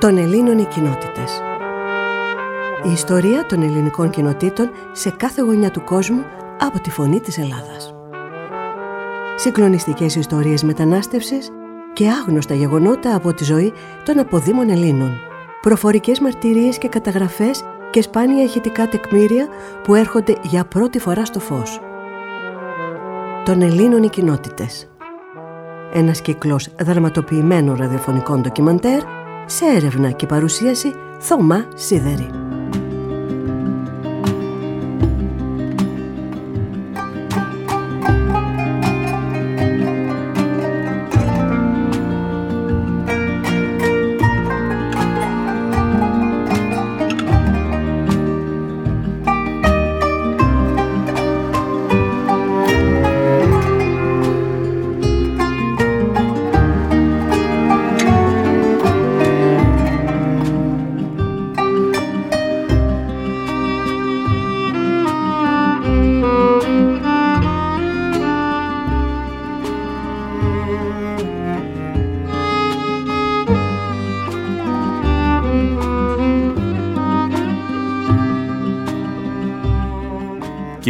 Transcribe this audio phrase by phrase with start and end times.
[0.00, 1.42] των Ελλήνων οι κοινότητες.
[2.84, 6.24] Η ιστορία των ελληνικών κοινοτήτων σε κάθε γωνιά του κόσμου
[6.60, 7.94] από τη φωνή της Ελλάδας.
[9.36, 11.50] Συγκλονιστικές ιστορίες μετανάστευσης
[11.92, 13.72] και άγνωστα γεγονότα από τη ζωή
[14.04, 15.10] των αποδήμων Ελλήνων.
[15.60, 19.46] Προφορικές μαρτυρίες και καταγραφές και σπάνια ηχητικά τεκμήρια
[19.82, 21.80] που έρχονται για πρώτη φορά στο φως.
[23.44, 24.90] Των Ελλήνων οι κοινότητες.
[25.92, 29.00] Ένας κύκλος δραματοποιημένων ραδιοφωνικών ντοκιμαντέρ
[29.50, 32.47] σε έρευνα και παρουσίαση Θωμά Σίδερη.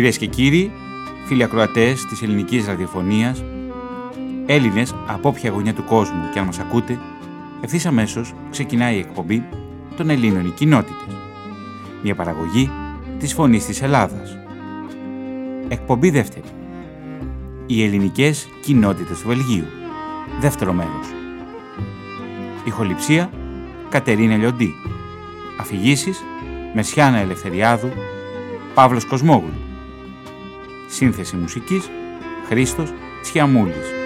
[0.09, 0.71] Κυρίες και κύριοι,
[1.27, 3.45] φίλοι ακροατές της ελληνικής ραδιοφωνίας,
[4.47, 6.99] Έλληνες από όποια γωνιά του κόσμου και αν μας ακούτε,
[7.61, 9.45] ευθύς αμέσως ξεκινάει η εκπομπή
[9.97, 11.17] των Ελλήνων οι κοινότητες.
[12.03, 12.71] Μια παραγωγή
[13.19, 14.39] της φωνής της Ελλάδας.
[15.69, 16.47] Εκπομπή δεύτερη.
[17.67, 19.67] Οι ελληνικές κοινότητες του Βελγίου.
[20.41, 21.07] Δεύτερο μέρος.
[22.65, 23.31] Ηχοληψία
[23.89, 24.71] Κατερίνα Λιοντή.
[25.61, 26.25] Αφηγήσεις
[26.75, 27.91] Μεσιάνα Ελευθεριάδου.
[28.75, 29.68] Παύλος Κοσμόγλου.
[30.89, 31.91] Σύνθεση μουσικής
[32.49, 33.98] Χρήστος Τσιαμούλης.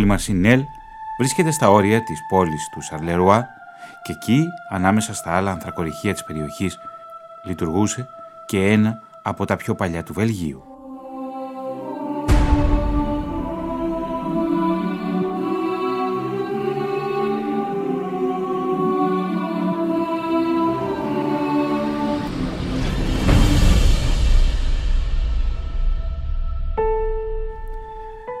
[0.00, 0.64] Πόλη Μαρσινέλ
[1.18, 3.48] βρίσκεται στα όρια της πόλης του Σαρλερουά
[4.02, 6.78] και εκεί, ανάμεσα στα άλλα ανθρακοριχεία της περιοχής,
[7.44, 8.08] λειτουργούσε
[8.46, 10.64] και ένα από τα πιο παλιά του Βελγίου.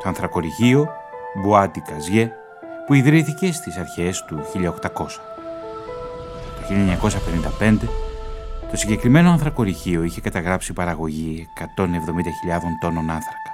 [0.02, 0.99] Το ανθρακοριχείο
[1.34, 2.32] Μπουάτι Καζιέ,
[2.86, 5.20] που ιδρύθηκε στις αρχές του 1800.
[6.56, 6.74] Το
[7.60, 7.88] 1955,
[8.70, 11.64] το συγκεκριμένο ανθρακοριχείο είχε καταγράψει παραγωγή 170.000
[12.80, 13.50] τόνων άνθρακα.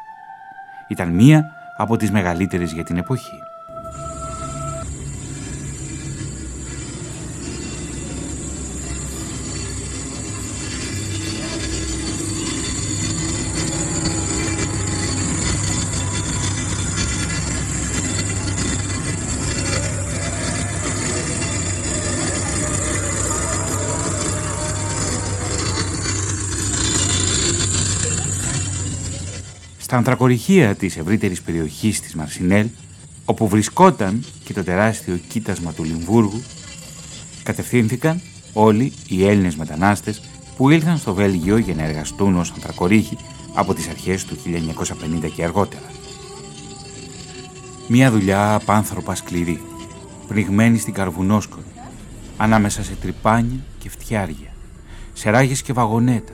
[0.88, 1.44] Ήταν μία
[1.76, 3.40] από τις μεγαλύτερες για την εποχή.
[29.86, 32.68] Στα ανθρακοριχεία της ευρύτερης περιοχής της Μαρσινέλ,
[33.24, 36.42] όπου βρισκόταν και το τεράστιο κοίτασμα του Λιμβούργου,
[37.42, 38.20] κατευθύνθηκαν
[38.52, 40.22] όλοι οι Έλληνες μετανάστες
[40.56, 43.18] που ήλθαν στο Βέλγιο για να εργαστούν ως ανθρακορίχοι
[43.54, 44.36] από τις αρχές του
[45.24, 45.90] 1950 και αργότερα.
[47.88, 49.60] Μια δουλειά απάνθρωπα σκληρή,
[50.28, 51.66] πνιγμένη στην καρβουνόσκορη,
[52.36, 54.52] ανάμεσα σε τρυπάνια και φτιάρια,
[55.12, 56.32] σε ράγες και βαγονέτα,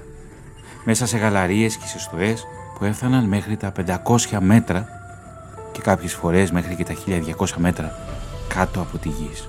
[0.84, 2.46] μέσα σε γαλαρίες και σε στοές
[2.82, 3.72] που έφταναν μέχρι τα
[4.04, 4.88] 500 μέτρα
[5.72, 6.94] και κάποιες φορές μέχρι και τα
[7.38, 7.92] 1200 μέτρα
[8.48, 9.48] κάτω από τη γης.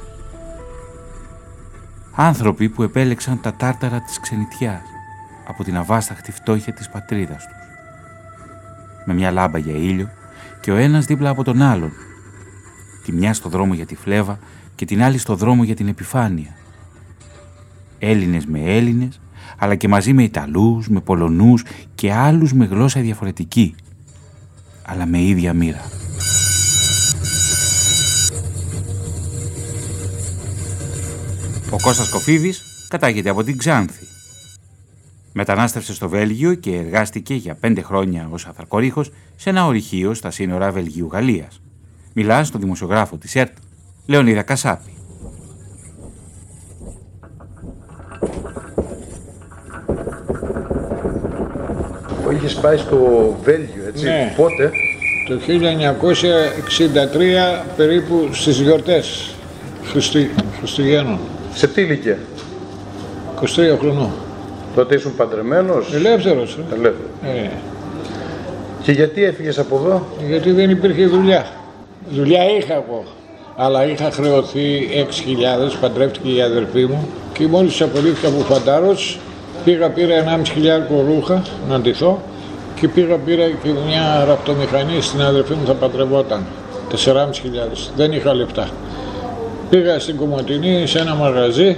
[2.16, 4.82] Άνθρωποι που επέλεξαν τα τάρταρα της ξενιτιάς
[5.48, 7.58] από την αβάσταχτη φτώχεια της πατρίδας τους.
[9.06, 10.10] Με μια λάμπα για ήλιο
[10.62, 11.92] και ο ένας δίπλα από τον άλλον.
[13.04, 14.40] Τη μια στο δρόμο για τη φλέβα
[14.76, 16.56] και την άλλη στο δρόμο για την επιφάνεια.
[18.00, 19.20] Έλληνες με Έλληνες
[19.64, 21.64] αλλά και μαζί με Ιταλούς, με Πολωνούς
[21.96, 23.76] και άλλους με γλώσσα διαφορετική,
[24.86, 25.82] αλλά με ίδια μοίρα.
[31.70, 34.08] Ο Κώστας Κοφίδης κατάγεται από την Ξάνθη.
[35.34, 40.72] Μετανάστευσε στο Βέλγιο και εργάστηκε για πέντε χρόνια ως αθαρκορίχος σε ένα ορυχείο στα σύνορα
[40.72, 41.62] Βελγίου-Γαλλίας.
[42.14, 43.58] Μιλά στο δημοσιογράφο της ΕΡΤ,
[44.06, 44.93] Λεωνίδα Κασάπη.
[52.46, 52.98] Είχε πάει στο
[53.44, 54.06] Βέλγιο, έτσι.
[54.06, 54.34] Ναι.
[54.36, 54.72] Πότε;
[55.28, 55.40] Το
[57.62, 59.30] 1963 περίπου στις γιορτές
[59.84, 60.32] Χριστι...
[60.60, 61.20] Χριστουγέννων.
[61.54, 62.18] Σε τι ηλικία;
[63.42, 63.46] 23
[63.80, 64.10] χρονών.
[64.76, 66.58] Τότε ήσουν παντρεμένος; Ελεύθερος.
[66.72, 66.74] ε.
[66.74, 67.10] Ελεύθερος.
[67.24, 67.50] Ε,
[68.84, 71.46] Και γιατί έφυγες από εδώ; γιατί δεν υπήρχε δουλειά.
[72.10, 73.04] Δουλειά είχα εγώ.
[73.56, 79.20] Αλλά είχα χρεωθεί 6.000, παντρεύτηκε η αδερφή μου και μόλις απολύθηκα από φαντάρος
[79.66, 82.22] πήγα πήρα 1,5 χιλιάρικο ρούχα να ντυθώ
[82.84, 86.46] και πήγα πήρα και μια ραπτομηχανή στην αδερφή μου θα παντρευόταν.
[87.06, 87.30] 4.500.
[87.96, 88.68] Δεν είχα λεφτά.
[89.70, 91.78] Πήγα στην Κομωτινή σε ένα μαγαζί,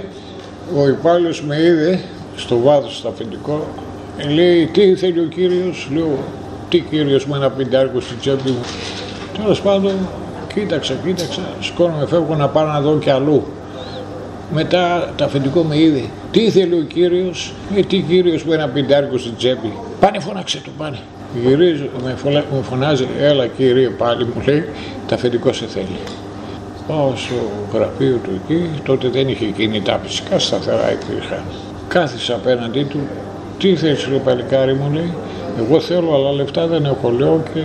[0.76, 2.00] ο υπάλληλος με είδε
[2.36, 3.66] στο βάθος στο αφεντικό,
[4.34, 6.18] λέει τι θέλει ο κύριος, λέω
[6.68, 8.64] τι κύριος με ένα πεντάρικο στην τσέπη μου.
[9.38, 9.92] Τέλος πάντων,
[10.54, 13.44] κοίταξα, κοίταξα, σκόνομαι, φεύγω να πάω να δω κι αλλού.
[14.54, 16.02] Μετά το αφεντικό με είδε.
[16.30, 19.72] Τι θέλει ο κύριος, ε, τι κύριος με ένα πεντάρικο στην τσέπη.
[20.00, 20.98] Πάνε φώναξε το, πάνε.
[21.42, 24.64] Γυρίζω, με, φωλα- με φωνάζει, έλα κύριε πάλι μου λέει,
[25.08, 25.98] το αφεντικό σε θέλει.
[26.88, 27.34] Πάω στο
[27.72, 31.42] γραφείο του εκεί, τότε δεν είχε κινητά φυσικά, σταθερά υπήρχαν.
[31.88, 32.98] Κάθισα απέναντί του,
[33.58, 35.12] τι θέλεις ρε παλικάρι μου λέει,
[35.58, 37.60] εγώ θέλω αλλά λεφτά δεν έχω λέω και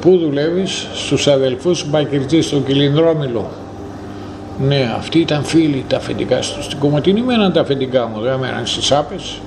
[0.00, 3.50] πού δουλεύεις, στους αδελφούς Μπακυρτζής στον Κιλινδρόμιλο.
[4.66, 6.62] Ναι, αυτοί ήταν φίλοι τα αφεντικά του.
[6.62, 9.38] Στην Κομωτινή μέναν τα αφεντικά μου, δεν μέναν στις άπες.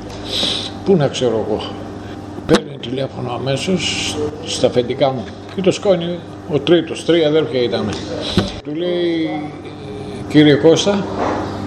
[0.85, 1.61] Πού να ξέρω εγώ.
[2.47, 5.23] Παίρνει τηλέφωνο αμέσως στα αφεντικά μου
[5.55, 6.19] και το σκόνη
[6.49, 7.89] ο τρίτος, τρία αδέρφια ήταν.
[8.63, 9.29] Του λέει,
[10.29, 11.05] κύριε Κώστα,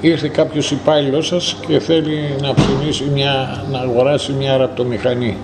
[0.00, 5.36] ήρθε κάποιος υπάλληλος σας και θέλει να ψωνίσει μια, να αγοράσει μια ραπτομηχανή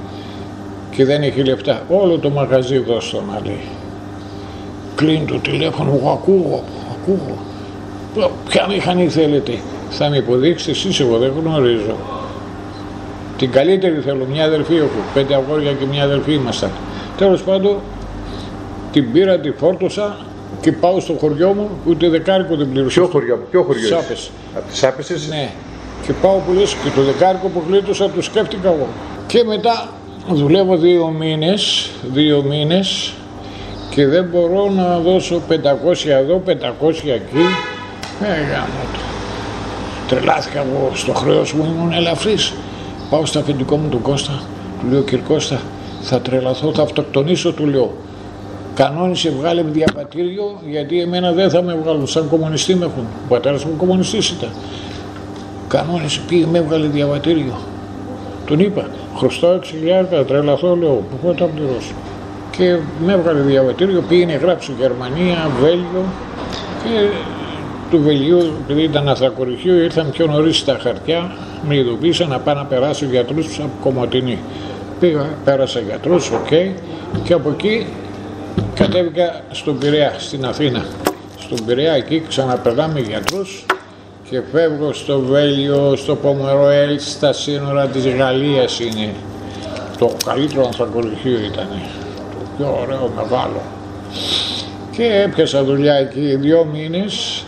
[0.91, 1.83] και δεν έχει λεφτά.
[1.89, 3.65] Όλο το μαγαζί δώσ' το να λέει.
[4.95, 6.63] Κλείνει το τηλέφωνο, εγώ ακούω,
[6.93, 7.37] ακούω.
[8.49, 9.59] Ποια μηχανή θέλετε,
[9.91, 11.97] θα με υποδείξετε εσείς, εγώ δεν γνωρίζω.
[13.41, 16.71] Την καλύτερη θέλω, μια αδερφή έχω, πέντε αγόρια και μια αδερφή ήμασταν.
[17.17, 17.77] Τέλος πάντων,
[18.93, 20.17] την πήρα, τη φόρτωσα
[20.61, 23.01] και πάω στο χωριό μου, ούτε δεκάρικο δεν πλήρωσα.
[23.01, 24.31] Ποιο χωριό, ποιο χωριό είσαι; Σάπες.
[24.57, 25.51] Από τις Άπες είσαι; Ναι.
[26.07, 28.89] Και πάω που λες και το δεκάρικο που γλίτωσα το σκέφτηκα εγώ.
[29.27, 29.89] Και μετά
[30.29, 33.13] δουλεύω δύο μήνες, δύο μήνες
[33.91, 37.45] και δεν μπορώ να δώσω 500 εδώ, 500 εκεί.
[38.23, 39.01] Ε, γάμο το.
[40.09, 42.53] Τρελάθηκα εγώ στο χρέος μου, ήμουν ελαφρύς.
[43.11, 44.43] Πάω στο αφεντικό μου τον Κώστα,
[44.81, 45.61] του λέω κύριε Κώστα,
[46.01, 47.93] θα τρελαθώ, θα αυτοκτονήσω, του λέω.
[48.75, 52.07] Κανόνισε, βγάλε με διαβατήριο, γιατί εμένα δεν θα με βγάλουν.
[52.07, 53.03] Σαν κομμουνιστή με έχουν.
[53.25, 54.49] Ο πατέρας μου κομμουνιστής ήταν.
[55.69, 57.59] Κανόνισε, πήγε, με έβγαλε διαβατήριο.
[58.47, 58.87] Τον είπα,
[59.17, 61.93] χρωστάω 6 χιλιάρικα, τρελαθώ, λέω, πού θα τα πληρώσω.
[62.57, 66.05] Και με έβγαλε διαβατήριο, πήγαινε γράψει Γερμανία, Βέλγιο
[66.83, 67.09] και
[67.91, 71.33] του Βελγίου, επειδή ήταν αθρακοριχείο, ήρθαν πιο νωρίς στα χαρτιά,
[71.69, 74.39] με ειδοποίησαν να πάω να περάσω γιατρούς από Κομωτινή.
[75.01, 76.49] Πήγα, πέρασα γιατρού, οκ,
[77.25, 77.87] και από εκεί
[78.75, 80.85] κατέβηκα στον Πειραιά, στην Αθήνα.
[81.41, 83.65] Στον Πειραιά εκεί ξαναπερνάμε γιατρούς
[84.31, 89.15] και φεύγω στο Βέλγιο, στο Πομεροέλ, στα σύνορα της Γαλλίας είναι.
[89.99, 91.69] Το καλύτερο ανθρακωρυχείο ήταν.
[92.31, 93.61] Το πιο ωραίο, μεγάλο.
[94.91, 97.45] Και έπιασα δουλειά εκεί δύο μήνες,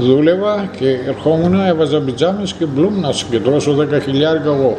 [0.00, 4.76] δούλευα και ερχόμουν, έβαζα πιτζάμες και μπλουμ να συγκεντρώσω 10 χιλιάρικα εγώ.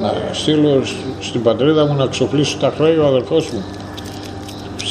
[0.00, 3.62] Να στείλω σ- στην πατρίδα μου να ξοφλήσω τα χρέη ο αδερφός μου.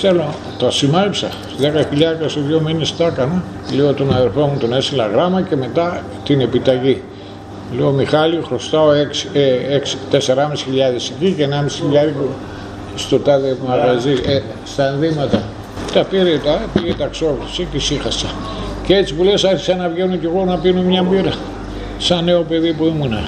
[0.01, 1.27] Θέλω, τα σημάριψα.
[1.60, 3.44] 10 χιλιάρικα σε δύο μήνες τα έκανα.
[3.75, 7.01] Λέω τον αδερφό μου τον έστειλα γράμμα και μετά την επιταγή.
[7.77, 8.88] Λέω Μιχάλη, χρωστάω
[10.12, 12.27] 4,5 χιλιάδες εκεί και 1,5 χιλιάρικο
[12.96, 15.44] στο τάδε μαγαζί, ε, στα ενδύματα.
[15.94, 18.27] Τα πήρε τα, πήγε τα ξόφλησε και σύχασα.
[18.86, 21.34] Και έτσι που λες άρχισα να βγαίνω κι εγώ να πίνω μια μπύρα.
[21.98, 23.20] Σαν νέο παιδί που ήμουνα.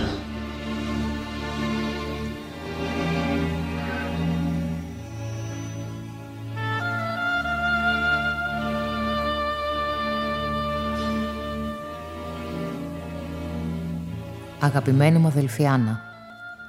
[14.60, 16.02] Αγαπημένη μου αδελφή Άννα,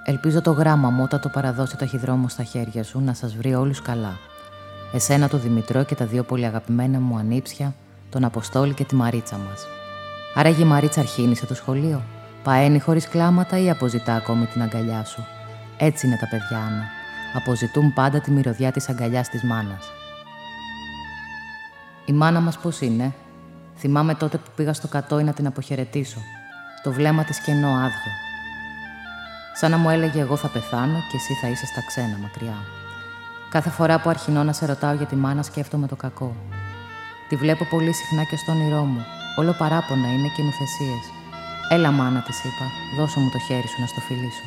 [0.05, 3.55] ελπίζω το γράμμα μου όταν το παραδώσει το ταχυδρόμο στα χέρια σου να σας βρει
[3.55, 4.19] όλους καλά.
[4.93, 7.75] Εσένα το Δημητρό και τα δύο πολύ αγαπημένα μου ανήψια,
[8.11, 9.67] τον Αποστόλη και τη Μαρίτσα μας.
[10.35, 12.03] Άραγε η Μαρίτσα αρχίνησε το σχολείο,
[12.43, 15.25] παένει χωρίς κλάματα ή αποζητά ακόμη την αγκαλιά σου.
[15.79, 16.85] Έτσι είναι τα παιδιά, Άννα.
[17.35, 19.91] Αποζητούν πάντα τη μυρωδιά της αγκαλιάς της μάνας.
[22.05, 23.15] Η μάνα μας πώς είναι;
[23.79, 26.19] Θυμάμαι τότε που πήγα στο κατόι να την αποχαιρετήσω.
[26.83, 28.13] Το βλέμμα της κενό άδειο.
[29.55, 32.57] Σαν να μου έλεγε εγώ θα πεθάνω και εσύ θα είσαι στα ξένα μακριά.
[33.51, 36.37] Κάθε φορά που αρχινώ να σε ρωτάω για τη μάνα σκέφτομαι το κακό.
[37.29, 39.05] Τη βλέπω πολύ συχνά και στον όνειρό μου.
[39.37, 40.99] Όλο παράπονα είναι και νουθεσίε.
[41.69, 42.67] Έλα, μάνα, της είπα,
[42.97, 44.47] δώσε μου το χέρι σου να στο φιλήσω.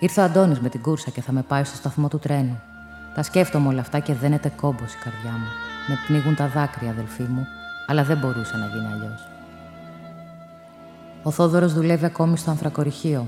[0.00, 2.60] Ήρθε ο Αντώνης με την κούρσα και θα με πάει στο σταθμό του τρένου.
[3.14, 5.48] Τα σκέφτομαι όλα αυτά και δένεται κόμπος η καρδιά μου.
[5.86, 7.46] Με πνίγουν τα δάκρυα, αδελφοί μου,
[7.86, 9.28] αλλά δεν μπορούσε να γίνει αλλιώς.
[11.22, 13.26] Ο Θόδωρος δουλεύει ακόμη στο ανθρακοριχείο.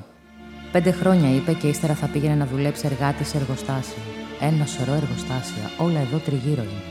[0.72, 4.02] Πέντε χρόνια είπε και ύστερα θα πήγαινε να δουλέψει εργάτη σε εργοστάσιο.
[4.40, 6.89] Ένα σωρό εργοστάσια, όλα εδώ τριγύρω είναι.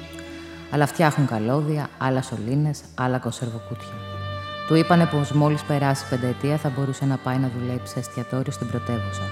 [0.71, 3.93] Αλλά φτιάχνουν καλώδια, άλλα σωλήνες, άλλα κονσερβοκούτια.
[4.67, 8.67] Του είπανε πως μόλις περάσει πενταετία θα μπορούσε να πάει να δουλέψει σε εστιατόριο στην
[8.67, 9.23] πρωτεύουσα.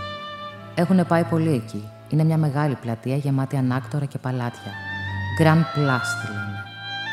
[0.76, 1.90] Έχουν πάει πολύ εκεί.
[2.10, 4.72] Είναι μια μεγάλη πλατεία γεμάτη ανάκτορα και παλάτια.
[5.40, 6.64] Grand Place τη λένε.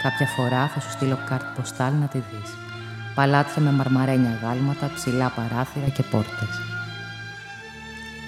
[0.03, 2.51] Κάποια φορά θα σου στείλω κάρτ ποστάλ να τη δεις.
[3.15, 6.61] Παλάτια με μαρμαρένια γάλματα, ψηλά παράθυρα και πόρτες.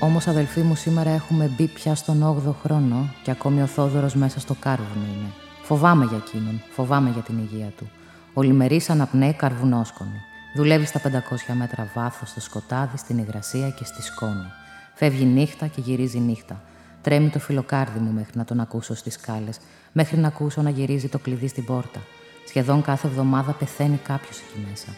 [0.01, 4.41] Όμως, αδελφοί μου, σήμερα έχουμε μπει πια στον 8ο χρόνο και ακόμη ο Θόδωρος μέσα
[4.41, 5.46] στο κάρβουνο είναι.
[5.67, 7.91] Φοβάμαι για εκείνον, φοβάμαι για την υγεία του.
[8.35, 10.21] Ο λιμερής αναπνέει καρβουνόσκονη.
[10.57, 14.47] Δουλεύει στα 500 μέτρα βάθος στο σκοτάδι, στην υγρασία και στη σκόνη.
[14.95, 16.63] Φεύγει νύχτα και γυρίζει νύχτα.
[17.01, 19.59] Τρέμει το φιλοκάρδι μου μέχρι να τον ακούσω στις σκάλες,
[19.93, 22.01] μέχρι να ακούσω να γυρίζει το κλειδί στην πόρτα.
[22.49, 24.89] Σχεδόν κάθε εβδομάδα πεθαίνει κάποιος εκεί μέσα.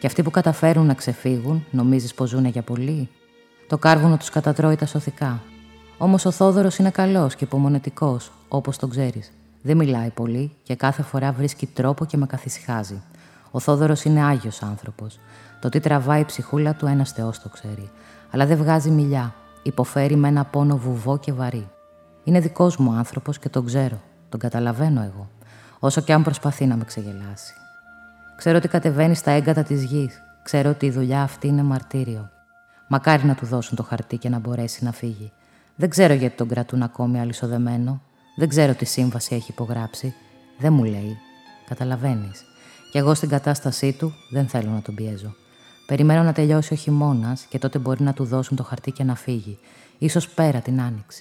[0.00, 3.08] Και αυτοί που καταφέρουν να ξεφύγουν, νομίζεις πως ζουν για πολύ;
[3.66, 5.42] Το κάρβουνο τους κατατρώει τα σωθικά.
[5.98, 9.32] Όμως ο Θόδωρος είναι καλός και υπομονετικός, όπως τον ξέρεις.
[9.62, 13.02] Δεν μιλάει πολύ και κάθε φορά βρίσκει τρόπο και με καθησυχάζει.
[13.50, 15.18] Ο Θόδωρος είναι άγιος άνθρωπος.
[15.60, 17.90] Το τι τραβάει η ψυχούλα του, ένας Θεός το ξέρει.
[18.30, 19.34] Αλλά δεν βγάζει μιλιά.
[19.62, 21.68] Υποφέρει με ένα πόνο βουβό και βαρύ.
[22.24, 24.00] Είναι δικός μου άνθρωπος και τον ξέρω.
[24.28, 25.30] Τον καταλαβαίνω εγώ.
[25.78, 27.54] Όσο και αν προσπαθεί να με ξεγελάσει.
[28.36, 30.22] Ξέρω ότι κατεβαίνει στα έγκατα της γης.
[30.42, 32.30] Ξέρω ότι η δουλειά αυτή είναι μαρτύριο.
[32.88, 35.32] Μακάρι να του δώσουν το χαρτί και να μπορέσει να φύγει.
[35.76, 38.02] Δεν ξέρω γιατί τον κρατούν ακόμη αλυσοδεμένο.
[38.36, 40.14] Δεν ξέρω τι σύμβαση έχει υπογράψει.
[40.58, 41.18] Δεν μου λέει.
[41.68, 42.44] Καταλαβαίνεις.
[42.90, 45.34] Κι εγώ στην κατάστασή του δεν θέλω να τον πιέζω.
[45.86, 49.14] Περιμένω να τελειώσει ο χειμώνας και τότε μπορεί να του δώσουν το χαρτί και να
[49.14, 49.58] φύγει.
[49.98, 51.20] Ίσως πέρα την άνοιξη.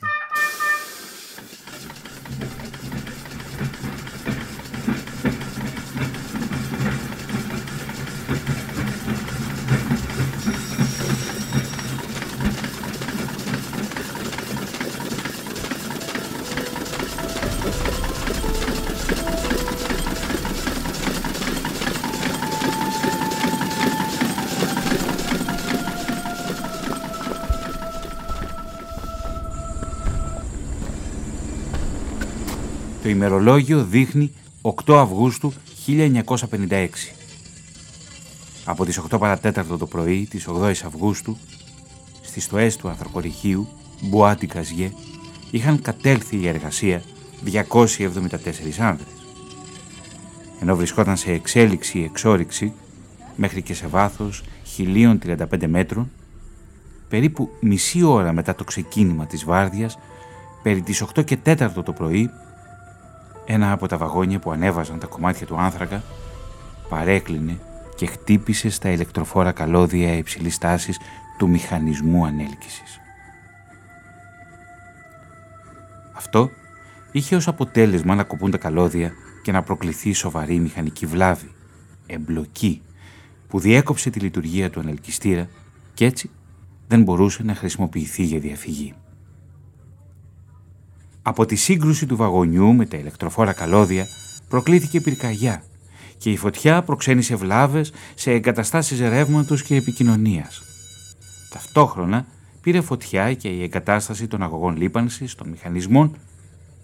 [33.19, 35.53] Ημερολόγιο δείχνει 8 Αυγούστου
[35.87, 36.87] 1956.
[38.65, 41.37] Από τις 8 παρατέταρτο το πρωί της 8 Αυγούστου,
[42.21, 43.67] στις στοές του ανθρακοριχείου
[44.01, 44.91] Μπουάτι Καζιέ,
[45.51, 47.03] είχαν κατέλθει η εργασία
[47.45, 49.13] 274 άνδρες.
[50.61, 52.73] Ενώ βρισκόταν σε εξέλιξη ή εξόριξη,
[53.35, 54.43] μέχρι και σε βάθος
[54.77, 56.11] 1035 μέτρων,
[57.09, 59.97] περίπου μισή ώρα μετά το ξεκίνημα της βάρδιας,
[60.63, 62.29] περί τις 8 και 4 το πρωί,
[63.51, 66.03] ένα από τα βαγόνια που ανέβαζαν τα κομμάτια του άνθρακα
[66.89, 67.59] παρέκλεινε
[67.95, 70.99] και χτύπησε στα ηλεκτροφόρα καλώδια υψηλής τάσης
[71.37, 72.99] του μηχανισμού ανέλκυσης.
[76.13, 76.49] Αυτό
[77.11, 79.11] είχε ως αποτέλεσμα να κοπούν τα καλώδια
[79.43, 81.51] και να προκληθεί σοβαρή μηχανική βλάβη,
[82.05, 82.81] εμπλοκή,
[83.47, 85.47] που διέκοψε τη λειτουργία του ανελκυστήρα
[85.93, 86.29] και έτσι
[86.87, 88.93] δεν μπορούσε να χρησιμοποιηθεί για διαφυγή.
[91.21, 94.07] Από τη σύγκρουση του βαγονιού με τα ηλεκτροφόρα καλώδια
[94.47, 95.63] προκλήθηκε πυρκαγιά
[96.17, 100.61] και η φωτιά προξένησε βλάβες σε εγκαταστάσεις ρεύματος και επικοινωνίας.
[101.49, 102.25] Ταυτόχρονα
[102.61, 106.15] πήρε φωτιά και η εγκατάσταση των αγωγών λίπανσης των μηχανισμών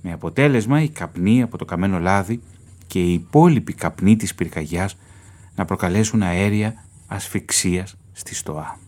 [0.02, 2.42] με αποτέλεσμα η καπνή από το καμένο λάδι
[2.88, 4.98] και η υπόλοιπη καπνή της πυρκαγιάς
[5.56, 8.80] να προκαλέσουν αέρια ασφυξίας στη στοά.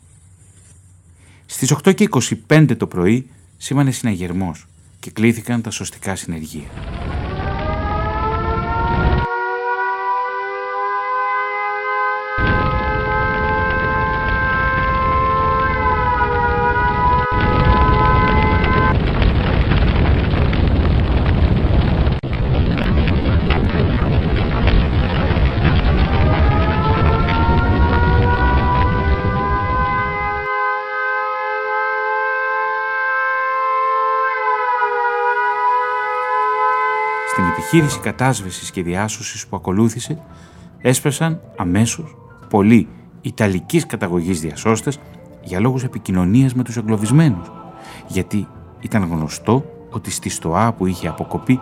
[1.45, 4.67] Στις 8.25 το πρωί σήμανε συναγερμός
[4.99, 6.67] και κλήθηκαν τα σωστικά συνεργεία.
[37.77, 40.19] Επιχείρηση κατάσβεσης και διάσωσης που ακολούθησε
[40.81, 42.15] έσπεσαν αμέσως
[42.49, 42.87] πολλοί
[43.21, 44.99] Ιταλικής καταγωγής διασώστες
[45.43, 47.51] για λόγους επικοινωνίας με τους εγκλωβισμένους,
[48.07, 48.47] γιατί
[48.79, 51.59] ήταν γνωστό ότι στη στοά που είχε αποκοπεί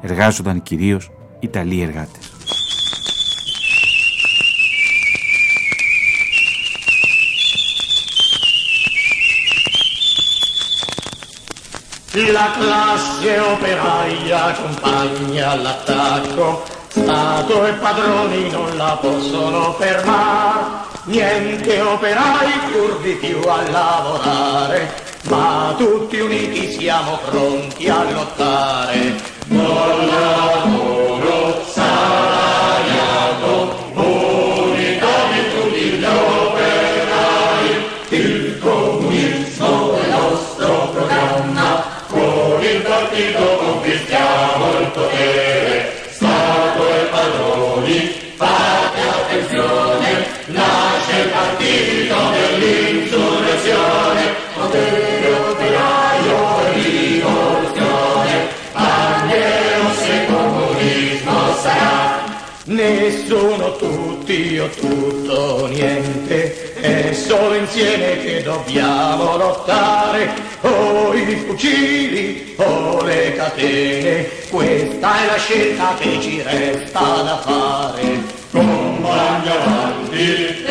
[0.00, 1.10] εργάζονταν κυρίως
[1.40, 2.27] Ιταλοί εργάτες.
[12.12, 23.12] La classe operaia accompagna l'attacco, Stato e padroni non la possono fermare, niente operai curvi
[23.16, 29.14] più a lavorare, ma tutti uniti siamo pronti a lottare.
[29.44, 30.97] Buon lavoro,
[64.74, 70.30] tutti o tutto niente, è solo insieme che dobbiamo lottare,
[70.62, 78.36] o i fucili o le catene, questa è la scelta che ci resta da fare.
[78.50, 80.64] Compagni avanti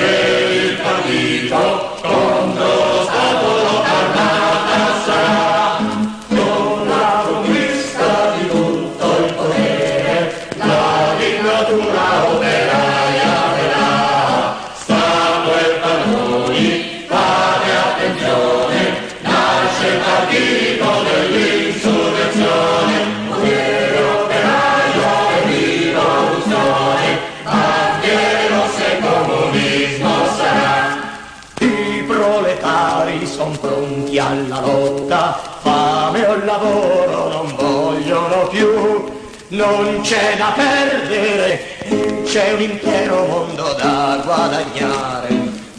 [39.69, 45.27] non c'è da perdere, c'è un intero mondo da guadagnare.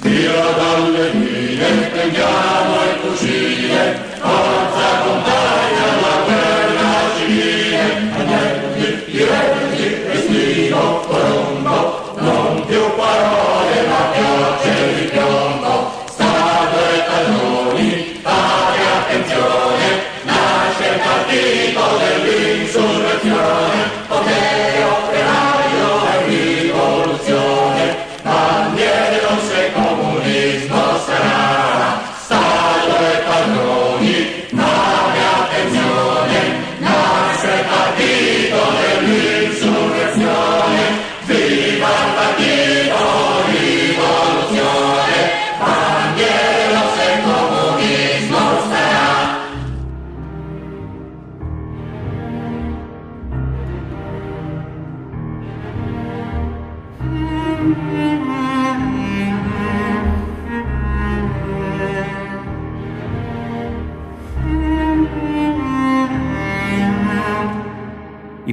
[0.00, 5.37] Via dalle mine, prendiamo il fucile, forza compagna la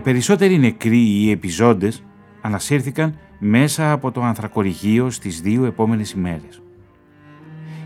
[0.05, 2.03] περισσότεροι νεκροί ή επιζώντες
[2.41, 6.61] ανασύρθηκαν μέσα από το ανθρακοριχείο στις δύο επόμενες ημέρες.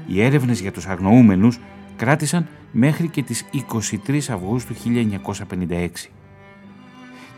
[0.08, 1.60] Οι έρευνες για τους αγνοούμενους
[1.96, 6.12] κράτησαν μέχρι και τις 23 Αυγούστου 1956.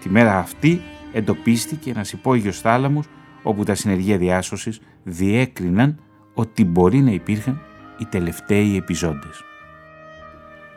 [0.02, 0.82] Τη μέρα αυτή
[1.13, 3.06] εντοπίστηκε ένας υπόγειος θάλαμος
[3.44, 6.00] όπου τα συνεργεία διάσωσης διέκριναν
[6.34, 7.62] ότι μπορεί να υπήρχαν
[7.98, 9.44] οι τελευταίοι επιζώντες.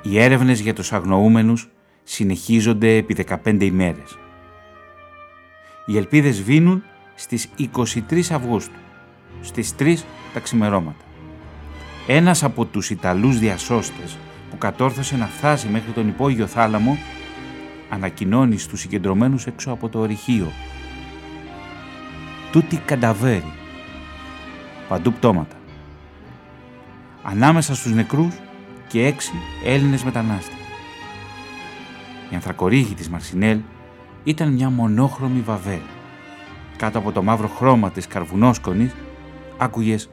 [0.03, 1.69] Οι έρευνες για τους αγνοούμενους
[2.05, 3.15] συνεχίζονται επί
[3.45, 4.19] 15 ημέρες.
[5.87, 6.83] Οι ελπίδες βίνουν
[7.15, 8.79] στις 23 Αυγούστου,
[9.41, 11.05] στις 3 τα ξημερώματα.
[12.07, 14.19] Ένας από τους Ιταλούς διασώστες
[14.51, 16.99] που κατόρθωσε να φτάσει μέχρι τον υπόγειο θάλαμο
[17.89, 20.53] ανακοινώνει στους συγκεντρωμένους έξω από το ορυχείο.
[22.53, 23.53] Τούτη κανταβέρι.
[24.89, 25.57] Παντού πτώματα.
[27.23, 28.35] Ανάμεσα στους νεκρούς
[28.89, 29.33] και έξι
[29.65, 30.64] Έλληνες μετανάστες.
[32.35, 33.59] Η ανθρακορύχη της Μαρσινέλ
[34.25, 35.81] ήταν μια μονόχρωμη βαβέλ.
[36.77, 38.95] Κάτω από το μαύρο χρώμα της καρβουνόσκονης
[39.59, 40.11] άκουγες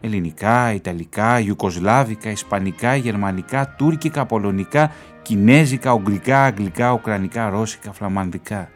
[0.00, 8.70] ελληνικά, ιταλικά, ιουκοσλάβικα, ισπανικά, γερμανικά, τουρκικά, πολωνικά, κινέζικα, ουγγρικά, αγγλικά, ουκρανικά, ρώσικα, φλαμανδικά.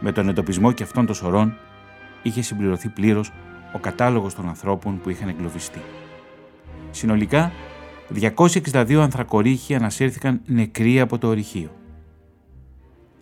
[0.00, 1.56] Με τον εντοπισμό και αυτών των σωρών
[2.22, 3.32] είχε συμπληρωθεί πλήρως
[3.72, 5.80] ο κατάλογος των ανθρώπων που είχαν εγκλωβιστεί.
[6.90, 7.52] Συνολικά,
[8.14, 11.70] 262 ανθρακορίχοι ανασύρθηκαν νεκροί από το ορυχείο.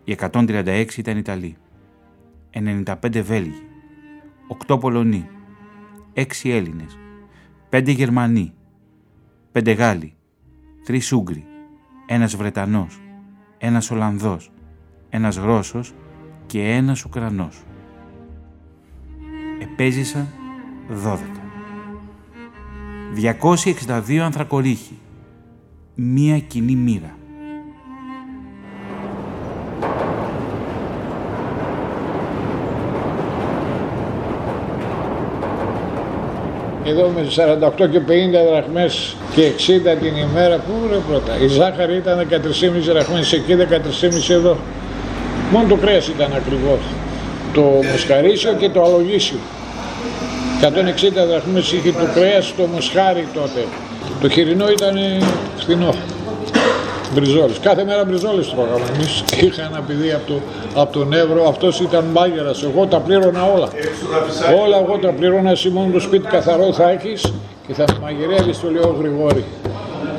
[0.05, 1.57] Οι 136 ήταν Ιταλοί,
[2.51, 3.63] 95 Βέλγοι,
[4.67, 5.29] 8 Πολωνοί,
[6.15, 6.99] 6 Έλληνες,
[7.69, 8.55] 5 Γερμανοί,
[9.53, 10.15] 5 Γάλλοι,
[10.87, 11.45] 3 Ούγγροι,
[12.07, 13.01] ένας Βρετανός,
[13.59, 14.53] ένας Ολλανδός,
[15.09, 15.95] ένας Γρόσος
[16.47, 17.63] και ένας Ουκρανός.
[19.61, 20.29] Επέζησαν
[20.89, 21.34] 12.
[23.15, 24.99] 262 ανθρακορίχοι.
[25.95, 27.17] Μία κοινή μοίρα.
[36.87, 37.27] Εδώ με
[37.85, 38.03] 48 και 50
[38.51, 41.39] δραχμές και 60 την ημέρα, πού ρε πρώτα.
[41.39, 44.57] Η ζάχαρη ήταν 13,5 δραχμές εκεί, 13,5 εδώ.
[45.53, 46.79] Μόνο το κρέας ήταν ακριβώς.
[47.53, 49.39] Το μοσχαρίσιο και το αλογίσιο.
[50.61, 53.65] 160 δραχμές είχε το κρέας, το μοσχάρι τότε.
[54.21, 54.97] Το χοιρινό ήταν
[55.57, 55.95] φθηνό.
[57.15, 57.59] Μπριζόλες.
[57.59, 59.25] Κάθε μέρα μπριζόλες τρώγαμε εμείς.
[59.41, 60.41] Είχα ένα παιδί από, το,
[60.75, 62.63] από τον Εύρο, αυτός ήταν μάγειρας.
[62.63, 63.69] Εγώ τα πλήρωνα όλα.
[64.63, 67.33] Όλα εγώ τα πλήρωνα, εσύ μόνο το σπίτι καθαρό θα έχεις
[67.67, 69.45] και θα μαγειρεύεις το λέω Γρηγόρη.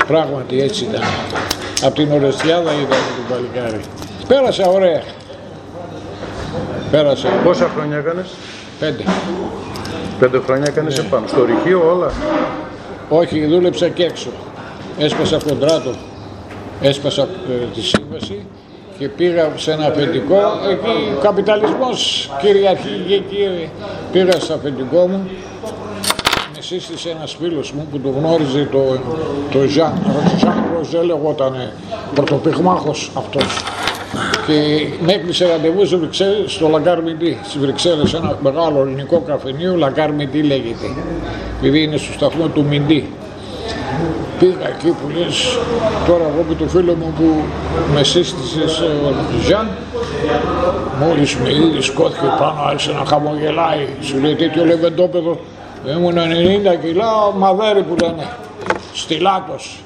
[0.08, 1.02] Πράγματι έτσι ήταν.
[1.84, 3.80] Από την Ορεστιάδα ήταν το παλικάρι.
[4.28, 5.02] Πέρασα ωραία.
[6.91, 7.28] Πέρασα.
[7.43, 8.28] Πόσα χρόνια έκανες;
[8.80, 9.04] Πέντε.
[10.19, 11.28] Πέντε χρόνια έκανες επάνω.
[11.28, 12.12] Στο ρηχείο όλα.
[13.10, 14.30] Όχι, δούλεψα και έξω.
[14.97, 15.91] Έσπασα κοντράτο.
[16.82, 18.45] Έσπασα ε, τη σύμβαση
[18.99, 20.36] και πήγα σε ένα αφεντικό.
[20.69, 23.69] Εκεί ο καπιταλισμός κυριαρχεί και εκεί
[24.12, 25.30] πήγα στο αφεντικό μου.
[26.56, 28.97] Με σύστησε ένας φίλος μου που το γνώριζε το,
[29.51, 29.93] το Ζαν,
[30.39, 31.73] Ζαν Ροζέ λεγότανε,
[32.13, 33.43] πρωτοπυγμάχος αυτός.
[34.47, 39.75] Και με έκλεισε ραντεβού στο, Βρυξέλλες, στο Λαγκάρ Μιντή, στις Βρυξέλλες, ένα μεγάλο ελληνικό καφενείο,
[39.75, 40.86] Λαγκάρ Μιντή λέγεται,
[41.58, 43.10] επειδή είναι στο σταθμό του Μιντή.
[44.39, 45.58] Πήγα εκεί που λες,
[46.08, 47.43] τώρα εγώ με το φίλο μου που
[47.93, 48.86] με σύστησε στο
[49.47, 49.67] Ζαν,
[50.99, 55.39] μόλις με είδε σκώθηκε πάνω, άρχισε να χαμογελάει, σου λέει τέτοιο λεβεντόπαιδο,
[55.97, 57.05] ήμουν 90 κιλά,
[57.38, 58.27] μαδέρι που λένε,
[58.93, 59.79] στυλάτος.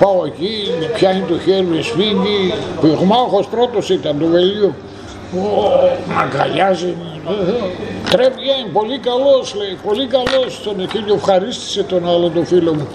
[0.00, 4.74] Πάω εκεί, με πιάνει το χέρι, με σφίγγει, πυγμάχος πρώτος ήταν του Βελίου.
[5.36, 5.70] Ω,
[6.06, 6.94] μ' αγκαλιάζει,
[8.10, 12.86] τρέβγε, πολύ καλός λέει, πολύ καλός, τον εκείνο ευχαρίστησε τον άλλο τον φίλο μου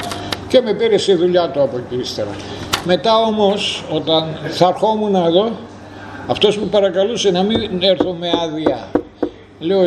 [0.48, 2.30] και με πήρε στη δουλειά του από εκεί ύστερα.
[2.86, 5.52] Μετά όμως, όταν θα ερχόμουν εδώ,
[6.28, 8.88] αυτός μου παρακαλούσε να μην έρθω με άδεια.
[9.60, 9.82] Λέω,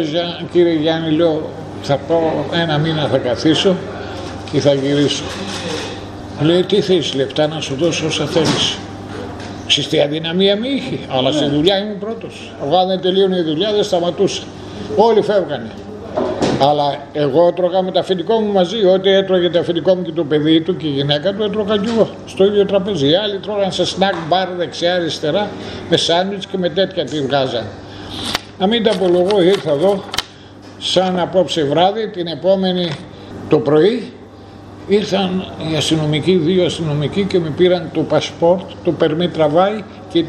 [0.53, 1.42] κύριε Γιάννη, λέω,
[1.83, 2.20] θα πάω
[2.62, 3.77] ένα μήνα θα καθίσω
[4.53, 5.25] και θα γυρίσω.
[6.40, 8.79] Λέει, τι θέλεις λεπτά να σου δώσω όσα θέλεις.
[9.66, 12.53] Ξέρεις τι αδυναμία με είχε, αλλά στη δουλειά ήμουν πρώτος.
[12.64, 14.42] Εγώ αν δεν τελείωνε η δουλειά δεν σταματούσα.
[14.97, 15.71] Όλοι φεύγανε.
[16.61, 18.87] Αλλά εγώ έτρωγα με τα αφεντικό μου μαζί.
[18.87, 21.88] Ό,τι έτρωγε το αφεντικό μου και το παιδί του και η γυναίκα του, έτρωγα κι
[21.97, 23.09] εγώ στο ίδιο τραπέζι.
[23.09, 25.51] Οι άλλοι τρώγαν σε snack bar δεξιά-αριστερά
[25.90, 27.64] με σάντουιτς και με τέτοια τη βγάζαν.
[28.59, 30.05] Να μην τα απολογώ, ήρθα εδώ
[30.79, 32.92] σαν απόψε βράδυ, την επόμενη
[33.49, 34.12] το πρωί
[34.92, 40.24] ήρθαν οι αστυνομικοί, δύο αστυνομικοί και με πήραν το πασπόρτ, το περμή τραβάει και,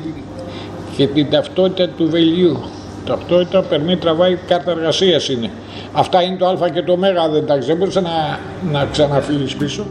[0.98, 2.60] και την ταυτότητα του βελιού.
[3.06, 5.50] Ταυτότητα, περμή τραβάει, κάρτα εργασίας είναι.
[5.94, 8.40] Αυτά είναι το Α και το Μέγα, δεν τα δεν μπορούσε να,
[8.72, 9.86] να ξαναφύγεις πίσω.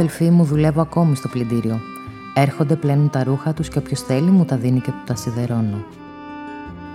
[0.00, 1.80] Αδελφοί μου, δουλεύω ακόμη στο πλυντήριο.
[2.34, 5.84] Έρχονται, πλένουν τα ρούχα τους και όποιος θέλει μου τα δίνει και του τα σιδερώνω.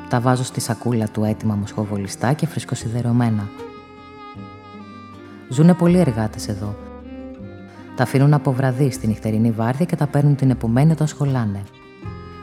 [0.10, 3.50] Τα βάζω στη σακούλα του έτοιμα μοσχοβολιστά και φρεσκοσιδερωμένα.
[5.50, 6.76] Ζούνε πολλοί εργάτες εδώ.
[7.96, 11.63] Τα αφήνουν από βραδύ στη νυχτερινή βάρδια και τα παίρνουν την επομένη όταν σχολάνε.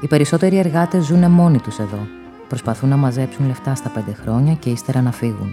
[0.01, 2.07] Οι περισσότεροι εργάτες ζουνε μόνοι τους εδώ.
[2.49, 5.51] Προσπαθούν να μαζέψουν λεφτά στα πέντε χρόνια και ύστερα να φύγουν.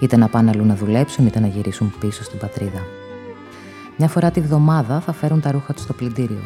[0.00, 3.01] Είτε να πάνε αλλού να δουλέψουν, είτε να γυρίσουν πίσω στην πατρίδα.
[3.96, 6.42] Μια φορά τη βδομάδα θα φέρουν τα ρούχα τους στο πλυντήριο.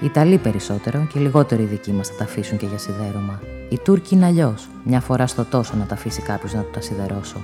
[0.00, 3.40] Οι Ιταλοί περισσότερο και λιγότερο οι δικοί μας θα τα αφήσουν και για σιδέρωμα.
[3.68, 4.68] Οι Τούρκοι είναι αλλιώς.
[4.84, 7.42] Μια φορά στο τόσο να τα αφήσει κάποιος να του τα σιδερώσω.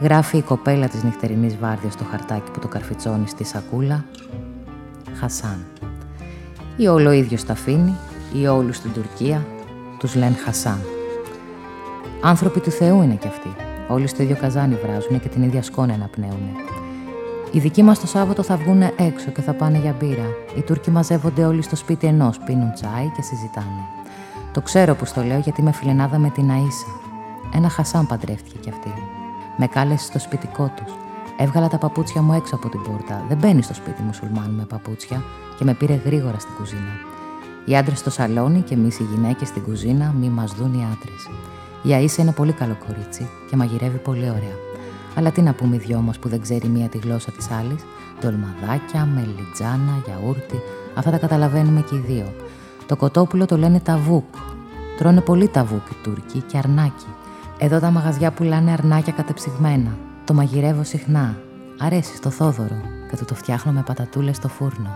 [0.00, 4.04] Γράφει η κοπέλα της νυχτερινής βάρδιας στο χαρτάκι που το καρφιτσώνει στη σακούλα.
[5.14, 5.58] Χασάν.
[6.76, 7.94] Ή όλο ο ίδιος τα αφήνει,
[8.32, 9.46] ή όλους στην Τουρκία
[9.98, 10.78] τους λένε Χασάν.
[12.22, 13.54] Άνθρωποι του Θεού είναι κι αυτοί.
[13.88, 16.71] Όλοι στο ίδιο καζάνι βράζουν και την ίδια σκόνη αναπνέουν.
[17.54, 20.26] Οι δικοί μας το Σάββατο θα βγουν έξω και θα πάνε για μπύρα.
[20.56, 23.84] Οι Τούρκοι μαζεύονται όλοι στο σπίτι ενός, πίνουν τσάι και συζητάνε.
[24.52, 27.10] Το ξέρω που το λέω γιατί είμαι φιλενάδα με την Αΐσα.
[27.54, 28.92] Ένα Χασάν παντρεύτηκε κι αυτή.
[29.56, 30.94] Με κάλεσε στο σπιτικό τους.
[31.36, 33.24] Έβγαλα τα παπούτσια μου έξω από την πόρτα.
[33.28, 35.22] Δεν μπαίνει στο σπίτι μουσουλμάν με παπούτσια
[35.58, 36.94] και με πήρε γρήγορα στην κουζίνα.
[37.64, 41.28] Οι άντρες στο σαλόνι και εμείς οι γυναίκες στην κουζίνα, μη μας δουν οι άντρες.
[41.82, 44.71] Η Αΐσα είναι πολύ καλό κορίτσι και μαγειρεύει πολύ ωραία.
[45.14, 47.82] Αλλά τι να πούμε οι δυο μας που δεν ξέρει μία τη γλώσσα της άλλης.
[48.20, 50.60] Ντολμαδάκια, μελιτζάνα, γιαούρτι,
[50.94, 52.34] αυτά τα καταλαβαίνουμε και οι δύο.
[52.86, 54.34] Το κοτόπουλο το λένε ταβούκ.
[54.98, 57.06] Τρώνε πολύ ταβούκ οι Τούρκοι και αρνάκι.
[57.58, 59.96] Εδώ τα μαγαζιά πουλάνε αρνάκια κατεψυγμένα.
[60.24, 61.36] Το μαγειρεύω συχνά.
[61.78, 64.90] Αρέσει στο Θόδωρο και του το φτιάχνω με πατατούλες στο φούρνο.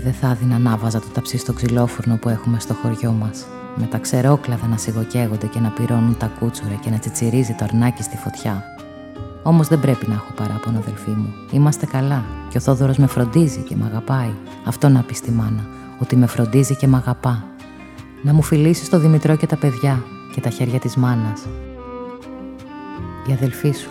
[0.00, 3.46] Θα έδινα να βάζα το ταψί στο ξυλόφουρνο που έχουμε στο χωριό μας.
[3.76, 8.02] Με τα ξερόκλαδα να σιγοκαίγονται και να πυρώνουν τα κούτσουρα και να τσιτσιρίζει το αρνάκι
[8.02, 8.64] στη φωτιά.
[9.42, 11.32] Όμως δεν πρέπει να έχω παράπονο, αδελφοί μου.
[11.50, 14.32] Είμαστε καλά και ο Θόδωρος με φροντίζει και με αγαπάει.
[14.64, 15.66] Αυτό να πεις στη μάνα,
[15.98, 17.44] ότι με φροντίζει και με αγαπά.
[18.22, 21.42] Να μου φιλήσεις το Δημητρό και τα παιδιά και τα χέρια της μάνας.
[23.26, 23.90] Η αδελφή σου,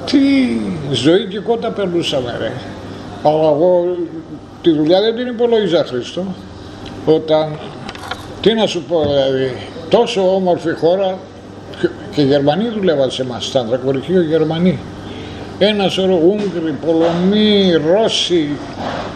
[0.06, 0.20] Τι
[0.92, 2.52] ζωή και κότα περνούσαμε ρε.
[3.24, 3.98] Αλλά εγώ
[4.62, 6.26] τη δουλειά δεν την υπολογίζα Χρήστο.
[7.06, 7.60] Όταν,
[8.42, 9.52] τι να σου πω δηλαδή,
[9.90, 11.18] τόσο όμορφη χώρα
[12.12, 14.80] και οι Γερμανοί δουλεύαν σε εμάς, στα ανθρακοριχείο Γερμανοί.
[15.60, 18.50] Ένα σωρό Ούγγροι, Πολωνοί, Ρώσοι,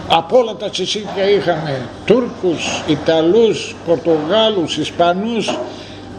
[0.07, 5.59] από όλα τα τσισίκια είχαμε Τούρκους, Ιταλούς, Πορτογάλους, Ισπανούς,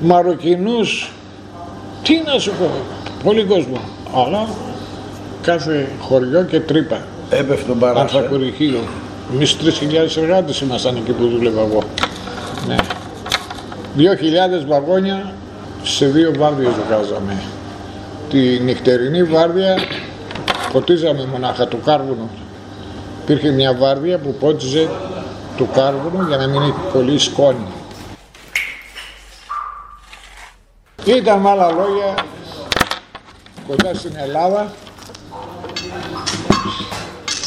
[0.00, 1.12] Μαροκινούς,
[2.02, 2.70] τι να σου πω,
[3.24, 3.80] πολύ κόσμο.
[4.14, 4.48] Αλλά
[5.42, 6.98] κάθε χωριό και τρύπα.
[7.30, 8.00] Έπεφτε τον παράσα.
[8.00, 8.80] Ανθρακοριχείο.
[9.34, 9.56] Εμείς
[10.16, 11.82] 3.000 εργάτες ήμασταν εκεί που δούλευα εγώ.
[12.66, 12.76] Ναι.
[13.96, 15.32] 2.000 βαγόνια
[15.82, 17.42] σε δύο βάρδιες βγάζαμε.
[18.30, 19.76] Τη νυχτερινή βάρδια
[20.72, 22.28] ποτίζαμε μονάχα του κάρβουνο.
[23.22, 24.88] Υπήρχε μια βάρδια που πότιζε
[25.56, 27.66] του κάρβουνο για να μην έχει πολύ σκόνη.
[31.04, 32.14] Ήταν με άλλα λόγια
[33.66, 34.72] κοντά στην Ελλάδα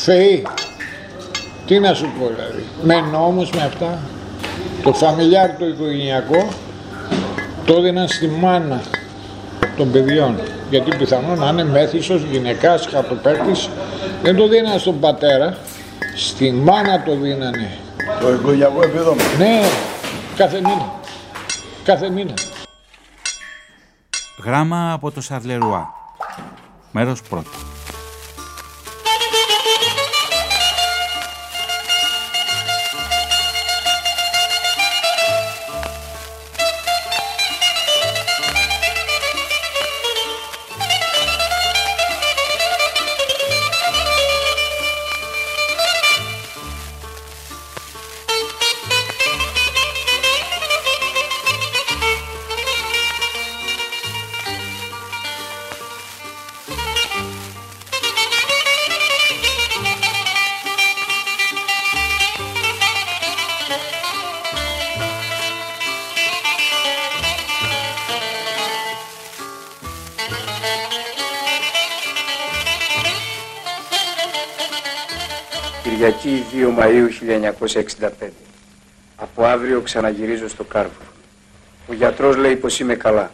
[0.06, 0.48] θεοί.
[1.66, 2.66] Τι να σου πω δηλαδή.
[2.84, 4.00] Με νόμους με αυτά.
[4.84, 6.48] Το φαμιλιάρ το οικογενειακό
[7.66, 8.82] το έδιναν στη μάνα
[9.78, 10.40] των παιδιών.
[10.70, 13.70] Γιατί πιθανόν να είναι μέθησος, γυναικάς, χαρτοπέκτης.
[14.24, 15.58] Δεν το δίναν στον πατέρα.
[16.16, 17.72] Στη μάνα το δίνανε.
[18.22, 19.24] Το οικογενειακό επίδομα.
[19.38, 19.62] Ναι,
[20.36, 20.94] κάθε μήνα.
[21.84, 22.34] Κάθε μήνα.
[24.46, 25.94] Γράμμα από το Σαρλερουά.
[26.92, 27.75] Μέρος πρώτο.
[77.26, 78.30] 1965.
[79.16, 81.02] Από αύριο ξαναγυρίζω στο Κάρβο.
[81.88, 83.32] Ο γιατρός λέει πως είμαι καλά.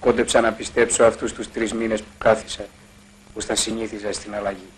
[0.00, 2.64] Κόντεψα να πιστέψω αυτούς τους τρεις μήνες που κάθισα,
[3.34, 4.68] που θα συνήθιζα στην αλλαγή.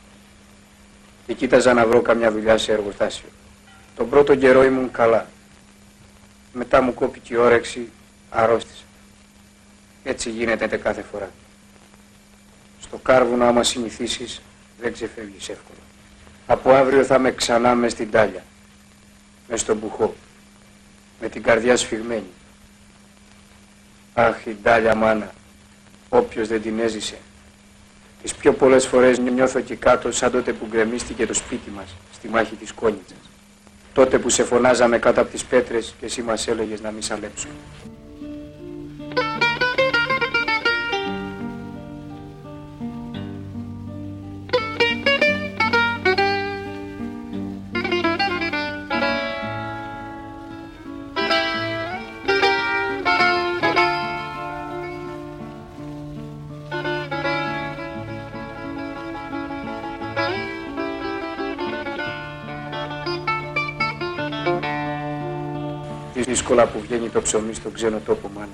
[1.26, 3.28] Και κοίταζα να βρω καμιά δουλειά σε εργοστάσιο.
[3.96, 5.26] Τον πρώτο καιρό ήμουν καλά.
[6.52, 7.88] Μετά μου κόπηκε η όρεξη,
[8.30, 8.82] αρρώστησα.
[10.04, 11.30] Έτσι γίνεται κάθε φορά.
[12.80, 14.40] Στο κάρβουνο άμα συνηθίσεις
[14.80, 15.78] δεν ξεφεύγεις εύκολα.
[16.46, 18.44] Από αύριο θα είμαι ξανά μες στην τάλια.
[19.48, 20.14] Μες στον μπουχό.
[21.20, 22.30] Με την καρδιά σφιγμένη.
[24.14, 25.32] Αχ, η τάλια μάνα.
[26.08, 27.18] Όποιος δεν την έζησε.
[28.22, 32.28] Τις πιο πολλές φορές νιώθω εκεί κάτω σαν τότε που γκρεμίστηκε το σπίτι μας, στη
[32.28, 33.18] μάχη της Κόνιτσας.
[33.92, 37.52] Τότε που σε φωνάζαμε κάτω από τις πέτρες και εσύ μας έλεγες να μην σαλέψουμε.
[66.54, 68.48] Δύσκολα που βγαίνει το ψωμί στον ξένο τόπο, μάνα.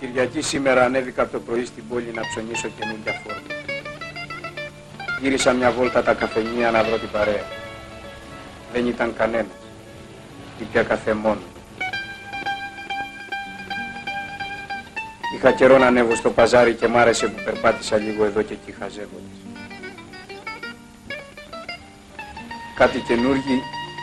[0.00, 3.40] Κυριακή σήμερα ανέβηκα από το πρωί στην πόλη να ψωνίσω καινούργια φόρμα.
[5.20, 7.44] Γύρισα μια βόλτα τα καφενεία να βρω την παρέα.
[8.72, 9.63] Δεν ήταν κανένας
[10.72, 11.40] πια καθέ μόνο.
[15.34, 18.72] Είχα καιρό να ανέβω στο παζάρι και μ' άρεσε που περπάτησα λίγο εδώ και εκεί
[18.78, 19.34] χαζεύοντας.
[22.74, 23.62] Κάτι καινούργοι,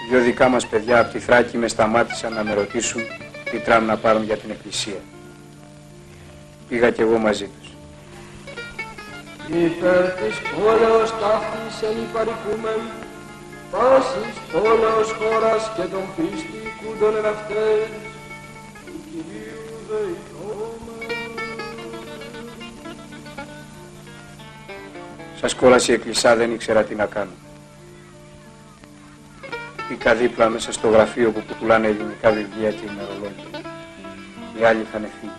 [0.09, 3.01] δυο δικά μας παιδιά από τη Θράκη με σταμάτησαν να με ρωτήσουν
[3.51, 4.99] τι τραμ να πάρουν για την εκκλησία.
[6.67, 7.69] Πήγα κι εγώ μαζί τους.
[9.47, 11.97] Υπέρ της πόλεως ταύτης εν
[13.71, 17.87] πάσης πόλεως χώρας και των πίστικων εν αυτές,
[18.85, 20.97] του Κυρίου δεηθώμε.
[25.35, 27.31] Σας κόλασε η εκκλησά, δεν ήξερα τι να κάνω.
[29.89, 33.61] Μπήκα δίπλα μέσα στο γραφείο που πουλάνε ελληνικά βιβλία και ημερολόγια.
[34.59, 35.33] Οι άλλοι είχαν φύγει.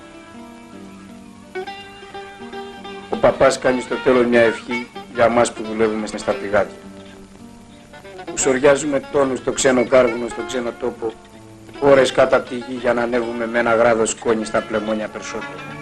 [3.10, 6.76] Ο παπάς κάνει στο τέλος μια ευχή για μας που δουλεύουμε στα πηγάδια
[8.32, 11.12] που σοριάζουμε τόνους στο ξένο κάρβουνο, στο ξένο τόπο,
[11.80, 15.81] ώρες κάτω από τη γη για να ανέβουμε με ένα γράδο σκόνη στα πλεμόνια περισσότερο.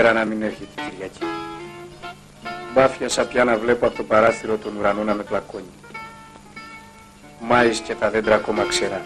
[0.00, 1.24] Καλύτερα να μην έρχεται η Κυριακή.
[2.74, 5.70] Μπάφιασα πια να βλέπω από το παράθυρο τον ουρανό να με πλακώνει.
[7.40, 9.04] Μάης και τα δέντρα ακόμα ξερά.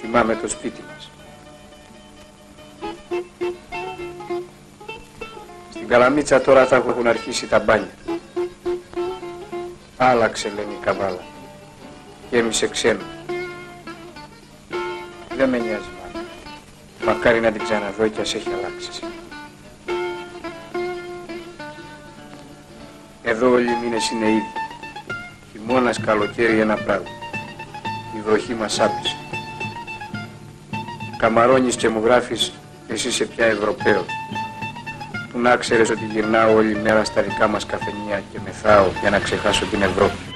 [0.00, 1.10] Θυμάμαι το σπίτι μας.
[5.70, 7.94] Στην Καλαμίτσα τώρα θα έχουν αρχίσει τα μπάνια.
[9.96, 11.22] Άλλαξε λένε η καβάλα.
[12.30, 13.04] Γέμισε ξένο.
[15.36, 16.26] Δεν με νοιάζει μάλλον.
[17.04, 19.11] Μακάρι να την ξαναδώ και ας έχει αλλάξει.
[23.32, 24.52] Εδώ όλοι οι μήνες είναι ίδιοι.
[25.52, 27.08] Χειμώνας, καλοκαίρι ένα πράγμα.
[28.16, 29.16] Η βροχή μας άπησε.
[31.18, 32.52] Καμαρώνεις και μου γράφεις
[32.88, 34.06] εσύ είσαι πια Ευρωπαίος.
[35.32, 39.18] Που να ξέρεις ότι γυρνάω όλη μέρα στα δικά μας καφενεία και μεθάω για να
[39.18, 40.31] ξεχάσω την Ευρώπη.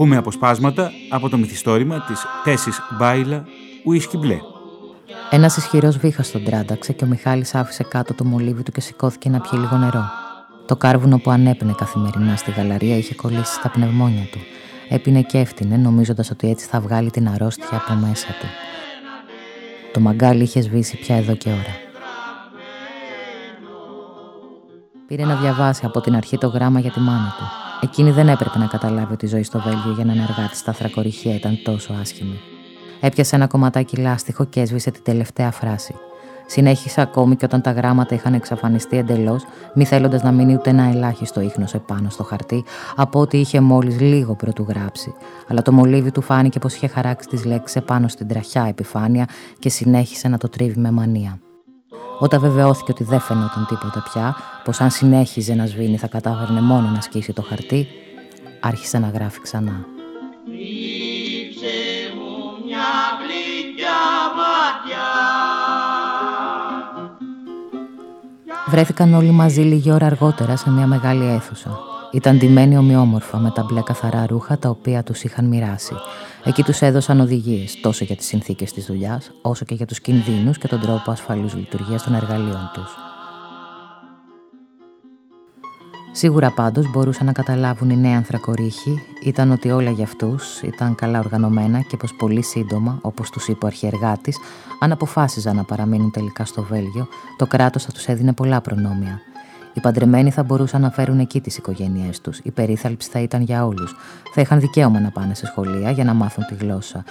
[0.00, 3.44] Ακούμε αποσπάσματα από το μυθιστόρημα της Τέσης Μπάιλα
[3.84, 4.38] «Ουίσκι μπλε».
[5.30, 9.28] Ένας ισχυρός βήχας τον τράνταξε και ο Μιχάλης άφησε κάτω το μολύβι του και σηκώθηκε
[9.28, 10.04] να πιει λίγο νερό.
[10.66, 14.38] Το κάρβουνο που ανέπαινε καθημερινά στη γαλαρία είχε κολλήσει στα πνευμόνια του.
[14.88, 18.46] Έπινε και έφτινε, νομίζοντας ότι έτσι θα βγάλει την αρρώστια από μέσα του.
[19.92, 21.76] Το μαγκάλι είχε σβήσει πια εδώ και ώρα.
[25.06, 27.67] Πήρε να διαβάσει από την αρχή το γράμμα για τη μάνα του.
[27.82, 31.34] Εκείνη δεν έπρεπε να καταλάβει ότι η ζωή στο Βέλγιο για έναν εργάτη στα θρακοριχεία
[31.34, 32.40] ήταν τόσο άσχημη.
[33.00, 35.94] Έπιασε ένα κομματάκι λάστιχο και έσβησε την τελευταία φράση.
[36.46, 40.82] Συνέχισε ακόμη και όταν τα γράμματα είχαν εξαφανιστεί εντελώς, μη θέλοντας να μείνει ούτε ένα
[40.82, 42.64] ελάχιστο ίχνος επάνω στο χαρτί,
[42.96, 45.14] από ό,τι είχε μόλις λίγο πρωτού γράψει.
[45.48, 49.68] Αλλά το μολύβι του φάνηκε πως είχε χαράξει τις λέξεις επάνω στην τραχιά επιφάνεια και
[49.68, 51.38] συνέχισε να το τρίβει με μανία.
[52.18, 56.88] Όταν βεβαιώθηκε ότι δεν φαινόταν τίποτα πια, πως αν συνέχιζε να σβήνει θα κατάφερνε μόνο
[56.88, 57.86] να σκίσει το χαρτί,
[58.60, 59.86] άρχισε να γράφει ξανά.
[68.66, 71.78] Βρέθηκαν όλοι μαζί λίγη ώρα αργότερα σε μια μεγάλη αίθουσα.
[72.12, 75.94] Ήταν ντυμένοι ομοιόμορφα με τα μπλε καθαρά ρούχα τα οποία τους είχαν μοιράσει.
[76.44, 80.58] Εκεί τους έδωσαν οδηγίες τόσο για τις συνθήκες της δουλειάς, όσο και για τους κινδύνους
[80.58, 82.96] και τον τρόπο ασφαλούς λειτουργίας των εργαλείων τους.
[86.12, 91.18] Σίγουρα πάντως μπορούσαν να καταλάβουν οι νέοι ανθρακορίχοι ήταν ότι όλα για αυτούς ήταν καλά
[91.18, 94.38] οργανωμένα και πως πολύ σύντομα, όπως τους είπε ο αρχιεργάτης,
[94.80, 99.20] αν αποφάσιζαν να παραμείνουν τελικά στο Βέλγιο, το κράτος θα τους έδινε πολλά προνόμια.
[99.74, 102.38] Οι παντρεμένοι θα μπορούσαν να φέρουν εκεί τις οικογένειές τους.
[102.38, 103.94] Η περίθαλψη θα ήταν για όλους.
[104.34, 107.04] Θα είχαν δικαίωμα να πάνε σε σχολεία για να μάθουν τη γλώσσα.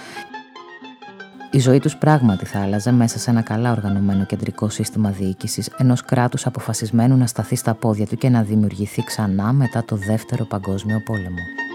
[1.50, 6.02] Η ζωή τους πράγματι θα άλλαζε μέσα σε ένα καλά οργανωμένο κεντρικό σύστημα διοίκησης ενός
[6.02, 11.02] κράτους αποφασισμένου να σταθεί στα πόδια του και να δημιουργηθεί ξανά μετά το Δεύτερο Παγκόσμιο
[11.04, 11.67] Πόλεμο.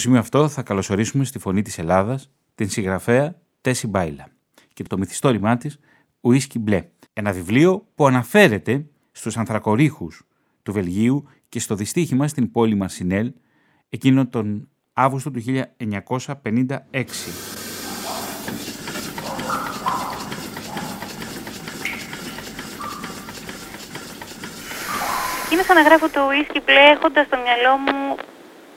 [0.00, 4.28] σημείο αυτό θα καλωσορίσουμε στη φωνή της Ελλάδας την συγγραφέα Τέσι Μπάιλα
[4.72, 5.78] και το μυθιστόρημά της
[6.20, 6.84] Ουίσκι Μπλε.
[7.12, 10.22] Ένα βιβλίο που αναφέρεται στους ανθρακορίχους
[10.62, 13.32] του Βελγίου και στο δυστύχημα στην πόλη Μαρσινέλ
[13.88, 15.56] εκείνο τον Αύγουστο του 1956.
[25.52, 28.16] Είμαι σαν να γράφω το ουίσκι μπλε έχοντας στο μυαλό μου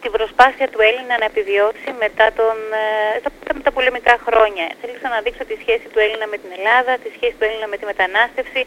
[0.03, 4.65] την προσπάθεια του Έλληνα να επιβιώσει μετά τον, ε, τα, τα μεταπολεμικά χρόνια.
[4.81, 7.77] Θέλησα να δείξω τη σχέση του Έλληνα με την Ελλάδα, τη σχέση του Έλληνα με
[7.79, 8.61] τη μετανάστευση.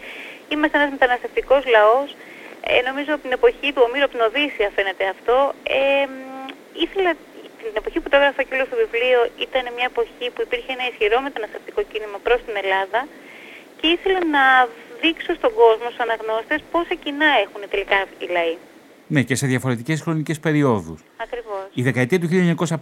[0.53, 2.09] Είμαστε ένας μεταναστευτικός λαός.
[2.70, 5.37] Ε, νομίζω από την εποχή του Ομήρου από την Οδύσσια φαίνεται αυτό.
[5.80, 6.07] Ε,
[6.84, 7.11] ήθελα
[7.61, 10.84] την εποχή που το έγραφα και όλο στο βιβλίο ήταν μια εποχή που υπήρχε ένα
[10.91, 13.01] ισχυρό μεταναστευτικό κίνημα προς την Ελλάδα
[13.78, 14.45] και ήθελα να
[15.03, 18.57] δείξω στον κόσμο, στους αναγνώστες, πόσα κοινά έχουν τελικά οι λαοί.
[19.09, 21.00] Ναι, και σε διαφορετικές χρονικές περιόδους.
[21.16, 21.68] Ακριβώς.
[21.74, 22.28] Η δεκαετία του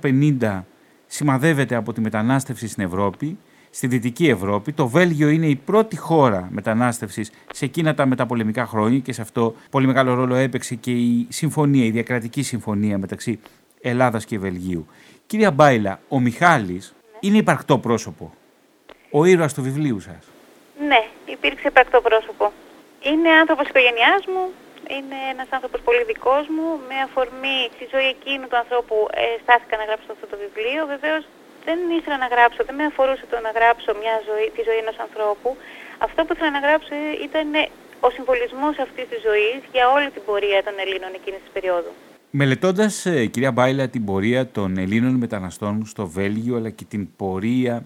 [0.03, 0.65] 1950
[1.07, 3.39] σημαδεύεται από τη μετανάστευση στην Ευρώπη.
[3.71, 8.99] Στη Δυτική Ευρώπη, το Βέλγιο είναι η πρώτη χώρα μετανάστευσης σε εκείνα τα μεταπολεμικά χρόνια
[8.99, 13.41] και σε αυτό πολύ μεγάλο ρόλο έπαιξε και η συμφωνία, η διακρατική συμφωνία μεταξύ
[13.81, 14.87] Ελλάδας και Βελγίου.
[15.27, 18.35] Κυρία Μπάιλα, ο Μιχάλης είναι υπαρκτό πρόσωπο.
[19.11, 20.19] Ο ήρωας του βιβλίου σας.
[20.89, 22.53] Ναι, υπήρξε υπαρκτό πρόσωπο.
[23.01, 24.53] Είναι άνθρωπος οικογένειάς μου,
[24.97, 26.69] είναι ένας άνθρωπος πολύ δικός μου.
[26.91, 30.81] Με αφορμή τη ζωή εκείνου του ανθρώπου ε, στάθηκα να γράψω αυτό το βιβλίο.
[30.95, 31.23] Βεβαίως
[31.67, 34.99] δεν ήθελα να γράψω, δεν με αφορούσε το να γράψω μια ζωή, τη ζωή ενός
[35.07, 35.51] ανθρώπου.
[36.07, 36.95] Αυτό που ήθελα να γράψω
[37.29, 37.49] ήταν
[38.07, 41.93] ο συμβολισμός αυτής της ζωής για όλη την πορεία των Ελλήνων εκείνης της περίοδου.
[42.31, 47.85] Μελετώντας, ε, κυρία Μπάιλα, την πορεία των Ελλήνων μεταναστών στο Βέλγιο, αλλά και την πορεία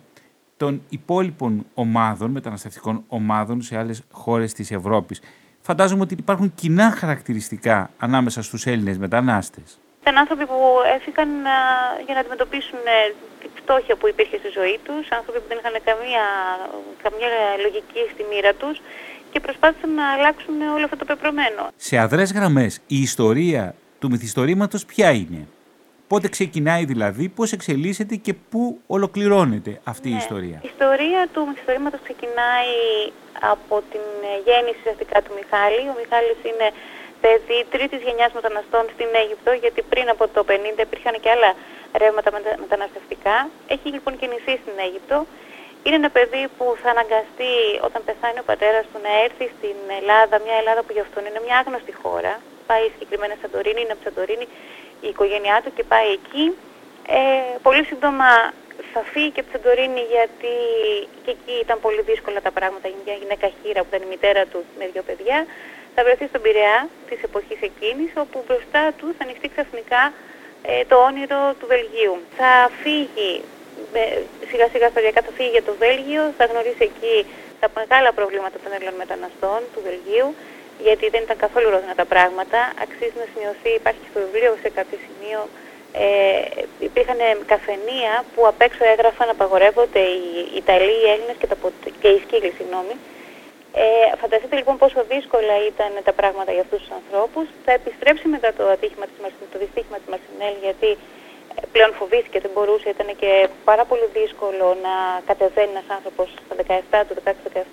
[0.57, 5.21] των υπόλοιπων ομάδων, μεταναστευτικών ομάδων σε άλλες χώρες της Ευρώπης.
[5.69, 9.79] Φαντάζομαι ότι υπάρχουν κοινά χαρακτηριστικά ανάμεσα στους Έλληνες μετανάστες.
[10.01, 10.59] Ήταν άνθρωποι που
[10.97, 11.29] έφυγαν
[12.05, 15.73] για να αντιμετωπίσουν ε, τη φτώχεια που υπήρχε στη ζωή τους, άνθρωποι που δεν είχαν
[15.85, 16.25] καμία,
[17.03, 17.29] καμία
[17.65, 18.81] λογική στη μοίρα τους
[19.33, 21.63] και προσπάθησαν να αλλάξουν όλο αυτό το πεπρωμένο.
[21.77, 25.47] Σε αδρές γραμμές, η ιστορία του μυθιστορήματος ποια είναι;
[26.09, 30.19] Πότε ξεκινάει δηλαδή, πώς εξελίσσεται και πού ολοκληρώνεται αυτή η Ναι.
[30.19, 32.73] ιστορία; Η ιστορία του μυθιστορήματος ξεκινάει
[33.53, 35.83] από την ε, γέννηση ουσιαστικά του Μιχάλη.
[35.93, 36.69] Ο Μιχάλης είναι
[37.23, 41.51] παιδί τρίτης γενιάς μεταναστών στην Αίγυπτο, γιατί πριν από το 50 υπήρχαν και άλλα
[42.03, 43.37] ρεύματα μετα- μεταναστευτικά.
[43.75, 45.19] Έχει λοιπόν γεννηθεί στην Αίγυπτο.
[45.85, 47.53] Είναι ένα παιδί που θα αναγκαστεί
[47.89, 51.41] όταν πεθάνει ο πατέρας του να έρθει στην Ελλάδα, μια Ελλάδα που για αυτόν είναι
[51.47, 52.33] μια άγνωστη χώρα.
[52.71, 54.47] Πάει συγκεκριμένα στη Σαντορίνη, είναι από τη Σαντορίνη
[55.07, 56.45] η οικογένειά του και πάει εκεί.
[57.19, 57.19] Ε,
[57.67, 58.29] πολύ σύντομα
[58.93, 60.55] θα φύγει και από τη Σαντορίνη γιατί
[61.25, 64.43] και εκεί ήταν πολύ δύσκολα τα πράγματα για μια γυναίκα χείρα που ήταν η μητέρα
[64.47, 65.47] του με δύο παιδιά.
[65.95, 70.03] Θα βρεθεί στον Πειραιά της εποχής εκείνης όπου μπροστά του θα ανοιχτεί ξαφνικά
[70.63, 72.15] ε, το όνειρο του Βελγίου.
[72.39, 72.51] Θα
[72.83, 73.33] φύγει
[73.93, 77.17] με- σιγά σιγά σταδιακά θα φύγει για το Βέλγιο, θα γνωρίσει εκεί
[77.61, 80.29] τα μεγάλα προβλήματα των Έλληνων μεταναστών του Βελγίου,
[80.87, 82.59] γιατί δεν ήταν καθόλου ρόδινα τα πράγματα.
[82.85, 85.41] Αξίζει να σημειωθεί, υπάρχει και στο βιβλίο σε κάποιο σημείο,
[85.93, 86.41] ε,
[86.79, 87.17] υπήρχαν
[87.47, 90.23] καφενεία που απ' έξω έγραφαν απαγορεύονται οι
[90.57, 92.95] Ιταλοί, οι Έλληνες και, τα, Πο- και οι Σκύλοι, συγγνώμη.
[93.75, 97.47] Ε, φανταστείτε λοιπόν πόσο δύσκολα ήταν τα πράγματα για αυτούς τους ανθρώπους.
[97.65, 100.91] Θα επιστρέψει μετά το, ατύχημα της, Μαρσιν- το δυστύχημα της Μαρσινέλ γιατί
[101.59, 103.31] ε, πλέον φοβήθηκε, δεν μπορούσε, ήταν και
[103.65, 104.95] πάρα πολύ δύσκολο να
[105.29, 106.55] κατεβαίνει ένας άνθρωπος στα
[107.01, 107.15] 17 του,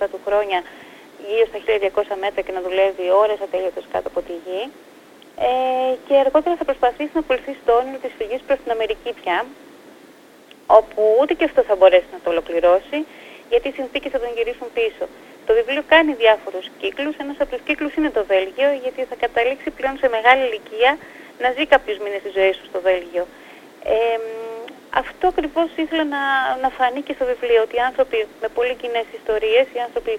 [0.04, 0.60] 16-17 του χρόνια
[1.28, 1.60] γύρω στα
[2.16, 4.62] 1200 μέτρα και να δουλεύει ώρες ατέλειωτες κάτω από τη γη.
[5.40, 9.46] Ε, και αργότερα θα προσπαθήσει να ακολουθήσει το όνειρο της φυγής προς την Αμερική πια,
[10.68, 12.98] όπου ούτε και αυτό θα μπορέσει να το ολοκληρώσει,
[13.50, 15.06] γιατί οι συνθήκες θα τον γυρίσουν πίσω.
[15.48, 19.70] Το βιβλίο κάνει διάφορους κύκλους, ένας από τους κύκλους είναι το Βέλγιο, γιατί θα καταλήξει
[19.78, 20.92] πλέον σε μεγάλη ηλικία
[21.42, 23.24] να ζει κάποιους μήνες της ζωής του στο Βέλγιο.
[23.84, 24.28] Ε, μ,
[25.02, 26.22] αυτό ακριβώς ήθελα να,
[26.64, 30.14] να φανεί και στο βιβλίο, ότι οι άνθρωποι με πολύ κοινές ιστορίες, οι άνθρωποι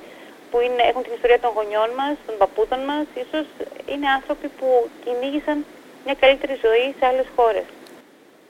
[0.57, 3.47] που είναι, έχουν την ιστορία των γονιών μας, των παππούδων μας, ίσως
[3.93, 4.69] είναι άνθρωποι που
[5.05, 5.57] κυνήγησαν
[6.05, 7.67] μια καλύτερη ζωή σε άλλες χώρες.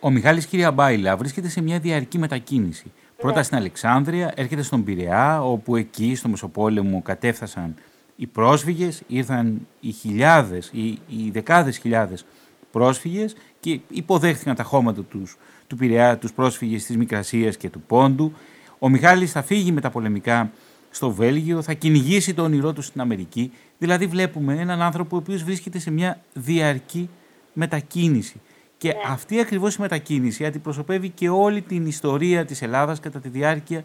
[0.01, 2.93] Ο Μιχάλης κυρία Μπάιλα βρίσκεται σε μια διαρκή μετακίνηση.
[3.17, 7.75] Πρώτα στην Αλεξάνδρεια, έρχεται στον Πειραιά, όπου εκεί στο Μεσοπόλεμο κατέφθασαν
[8.17, 12.25] οι πρόσφυγες, ήρθαν οι χιλιάδες, οι, οι δεκάδες χιλιάδες
[12.71, 18.33] πρόσφυγες και υποδέχθηκαν τα χώματα τους, του Πειραιά, τους πρόσφυγες της Μικρασίας και του Πόντου.
[18.79, 20.51] Ο Μιχάλης θα φύγει μεταπολεμικά
[20.97, 23.53] στο Βέλγιο, θα κυνηγήσει το όνειρό του στην Αμερική.
[23.79, 27.09] Δηλαδή βλέπουμε έναν άνθρωπο ο οποίος βρίσκεται σε μια διαρκή
[27.53, 28.41] μετακίνηση.
[28.79, 33.85] Και αυτή ακριβώς η μετακίνηση αντιπροσωπεύει και όλη την ιστορία της Ελλάδας κατά τη διάρκεια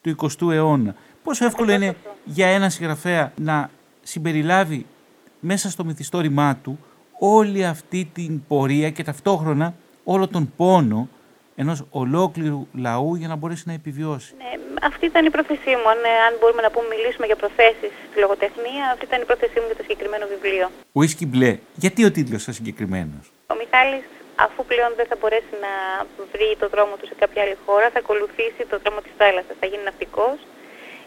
[0.00, 0.94] του 20ου αιώνα.
[1.22, 3.70] Πόσο εύκολο είναι για ένα συγγραφέα να
[4.02, 4.86] συμπεριλάβει
[5.40, 6.78] μέσα στο μυθιστόρημά του
[7.18, 11.08] όλη αυτή την πορεία και ταυτόχρονα όλο τον πόνο
[11.62, 14.30] ενός ολόκληρου λαού για να μπορέσει να επιβιώσει.
[14.42, 14.50] Ναι,
[14.88, 15.88] αυτή ήταν η πρόθεσή μου.
[15.94, 19.58] Αν, ε, αν μπορούμε να πούμε, μιλήσουμε για προθέσεις στη λογοτεχνία, αυτή ήταν η πρόθεσή
[19.60, 20.66] μου για το συγκεκριμένο βιβλίο.
[20.98, 21.52] Ουίσκι μπλε.
[21.84, 24.06] Γιατί ο τίτλος σας συγκεκριμένος; Ο Μιχάλης,
[24.46, 25.72] αφού πλέον δεν θα μπορέσει να
[26.32, 29.56] βρει το δρόμο του σε κάποια άλλη χώρα, θα ακολουθήσει το δρόμο της θάλασσας.
[29.60, 30.36] Θα γίνει ναυτικός.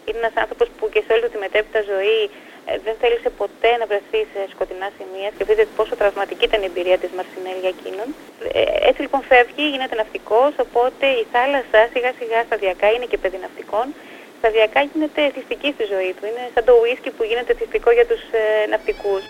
[0.06, 2.20] Είναι ένας άνθρωπος που και σε όλη του τη μετέπειτα ζωή
[2.86, 5.28] δεν θέλησε ποτέ να βρεθεί σε σκοτεινά σημεία.
[5.34, 8.08] Σκεφτείτε πόσο τραυματική ήταν η εμπειρία της Μαρσινέλ για εκείνον.
[8.52, 13.38] Ε, έτσι λοιπόν φεύγει, γίνεται ναυτικός, οπότε η θάλασσα σιγά σιγά σταδιακά είναι και παιδί
[13.44, 13.86] ναυτικών.
[14.40, 16.24] Σταδιακά γίνεται θυστική στη ζωή του.
[16.30, 19.22] Είναι σαν το ουίσκι που γίνεται θυστικό για τους ε, ναυτικούς.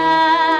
[0.00, 0.59] time.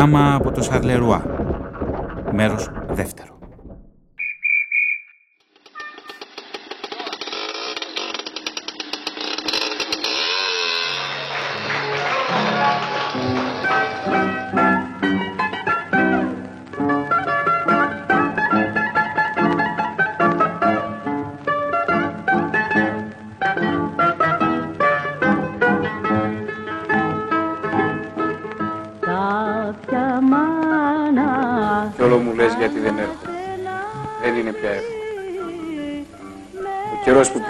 [0.00, 1.29] Γράμμα από το Σαρλερουά.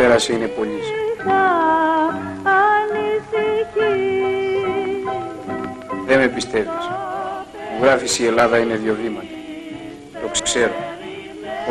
[0.01, 0.81] Πέρασε είναι πολύ.
[6.07, 6.87] Δεν με πιστεύεις.
[7.79, 9.27] Μου γράφεις η Ελλάδα είναι δύο βήματα.
[10.23, 10.73] Το ξέρω.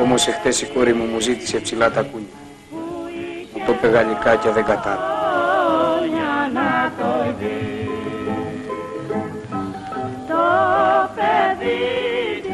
[0.01, 2.27] Όμως εχθές η κόρη μου μου ζήτησε ψηλά τα κούνια.
[3.53, 5.17] Μου το είπε γαλλικά και δεν κατάλαβα.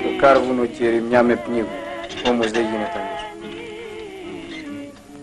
[0.03, 1.67] Το κάρβουνο και η ρημιά με πνίγουν.
[2.27, 3.14] Όμως δεν γίνεται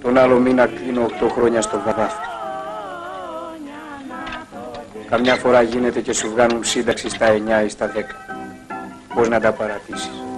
[0.02, 2.16] τον άλλο μήνα κλείνω 8 χρόνια στο βαδάφι.
[5.08, 7.26] Καμιά φορά γίνεται και σου βγάνουν σύνταξη στα
[7.62, 8.00] 9 ή στα 10.
[9.14, 10.31] Πώς να τα παρατήσεις.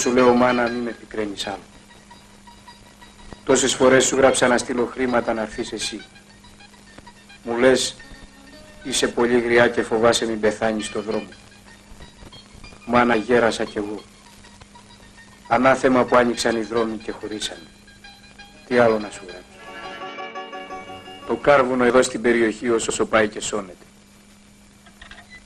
[0.00, 1.62] Σου λέω μάνα μην με πικραίνεις άλλο.
[3.44, 6.04] Τόσες φορές σου γράψα να στείλω χρήματα να έρθεις εσύ.
[7.42, 7.96] Μου λες
[8.82, 11.28] είσαι πολύ γριά και φοβάσαι μην πεθάνεις στο δρόμο.
[12.86, 14.02] Μάνα γέρασα κι εγώ.
[15.48, 17.66] Ανάθεμα που άνοιξαν οι δρόμοι και χωρίσανε.
[18.66, 19.44] Τι άλλο να σου γράψω.
[21.26, 23.84] Το κάρβουνο εδώ στην περιοχή όσο πάει και σώνεται.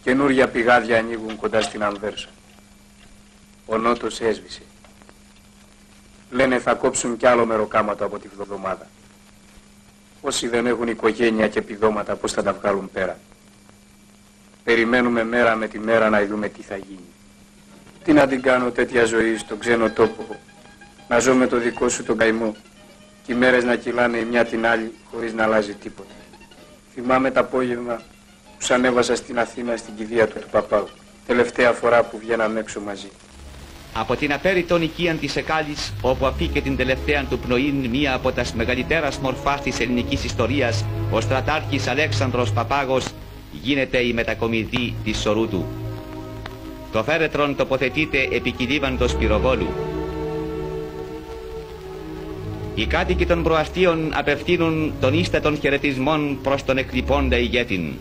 [0.02, 2.28] Καινούρια πηγάδια ανοίγουν κοντά στην Ανβέρσα.
[3.66, 4.62] Ο νότος έσβησε.
[6.30, 8.86] Λένε θα κόψουν κι άλλο μεροκάματο από τη βδομάδα.
[10.20, 13.18] Όσοι δεν έχουν οικογένεια και επιδόματα πώς θα τα βγάλουν πέρα;
[14.64, 17.08] Περιμένουμε μέρα με τη μέρα να δούμε τι θα γίνει.
[18.04, 20.40] Τι να την κάνω τέτοια ζωή στον ξένο τόπο.
[21.08, 22.56] Να ζω με το δικό σου τον καημό.
[23.22, 26.14] Και οι μέρες να κυλάνε η μια την άλλη χωρίς να αλλάζει τίποτα.
[26.94, 27.94] Θυμάμαι το απόγευμα
[28.58, 30.88] που σ' ανέβασα στην Αθήνα στην κηδεία του του παπάου.
[31.26, 33.10] Τελευταία φορά που βγαίναμε έξω μαζί.
[33.96, 38.54] Από την απέριτον οικίαν της Εκάλης, όπου αφήκε την τελευταία του πνοήν μία από τας
[38.54, 43.06] μεγαλύτερα μορφάς της ελληνικής ιστορίας, ο στρατάρχης Αλέξανδρος Παπάγος
[43.62, 45.64] γίνεται η μετακομιδή της Σορούτου.
[46.92, 49.68] Το φέρετρον τοποθετείται επί κυλίβαντος πυροβόλου.
[52.74, 57.92] Οι κάτοικοι των προαστίων απευθύνουν τον ίστατων χαιρετισμών προς τον εκλειπώντα ηγέτην.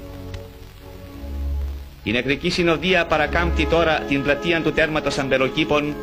[2.04, 5.96] Η νεκρική συνοδεία παρακάμπτει τώρα την πλατεία του τέρματος αμπελοκήπων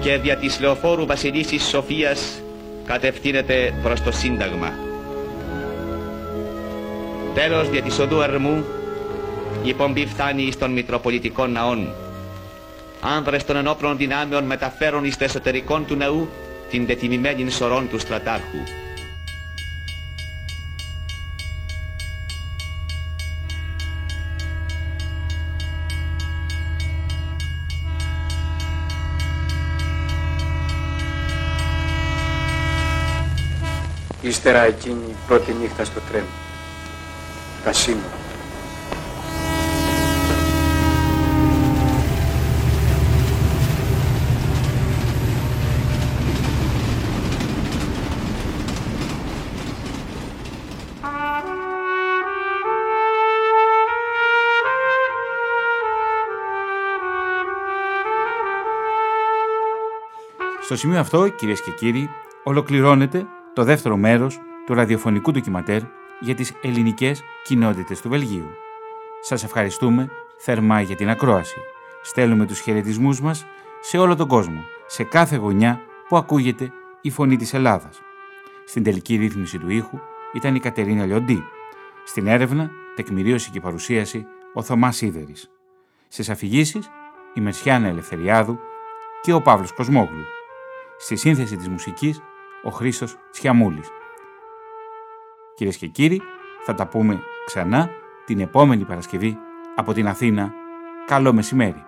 [0.00, 2.42] και δια της λεωφόρου Βασιλίσης Σοφίας
[2.84, 4.72] κατευθύνεται προς το Σύνταγμα.
[7.34, 8.64] Τέλος δια της οδού Αρμού
[9.64, 11.88] η πομπή φτάνει στον Μητροπολιτικό Ναόν.
[13.00, 16.28] Άνδρες των ενόπλων δυνάμεων μεταφέρουν εις το εσωτερικό του ναού
[16.70, 18.87] την τετιμημένη σωρών του στρατάρχου.
[34.28, 36.26] Ύστερα εκείνη η πρώτη νύχτα στο τρένο.
[37.64, 38.16] Τα σύνορα.
[60.62, 62.10] Στο σημείο αυτό, κυρίες και κύριοι,
[62.44, 63.26] ολοκληρώνεται
[63.58, 65.80] το δεύτερο μέρος του ραδιοφωνικού ντοκιματέρ
[66.20, 68.50] για τις ελληνικές κοινότητες του Βελγίου.
[69.20, 71.60] Σας ευχαριστούμε θερμά για την ακρόαση.
[72.02, 73.46] Στέλνουμε τους χαιρετισμούς μας
[73.80, 78.00] σε όλο τον κόσμο, σε κάθε γωνιά που ακούγεται η φωνή της Ελλάδας.
[78.66, 79.98] Στην τελική ρύθμιση του ήχου
[80.32, 81.44] ήταν η Κατερίνα Λιοντή.
[82.04, 85.50] Στην έρευνα, τεκμηρίωση και παρουσίαση ο Θωμάς Σίδερης.
[86.08, 86.90] Στις αφηγήσεις,
[87.34, 88.58] η Μερσιάνα Ελευθεριάδου
[89.22, 90.24] και ο Παύλος Κοσμόγλου.
[90.98, 92.22] Στη σύνθεση της μουσικής,
[92.62, 93.88] ο Χρήστος Τσιαμούλης.
[95.54, 96.22] Κυρίες και κύριοι,
[96.64, 97.90] θα τα πούμε ξανά
[98.24, 99.38] την επόμενη Παρασκευή
[99.76, 100.52] από την Αθήνα.
[101.06, 101.87] Καλό μεσημέρι.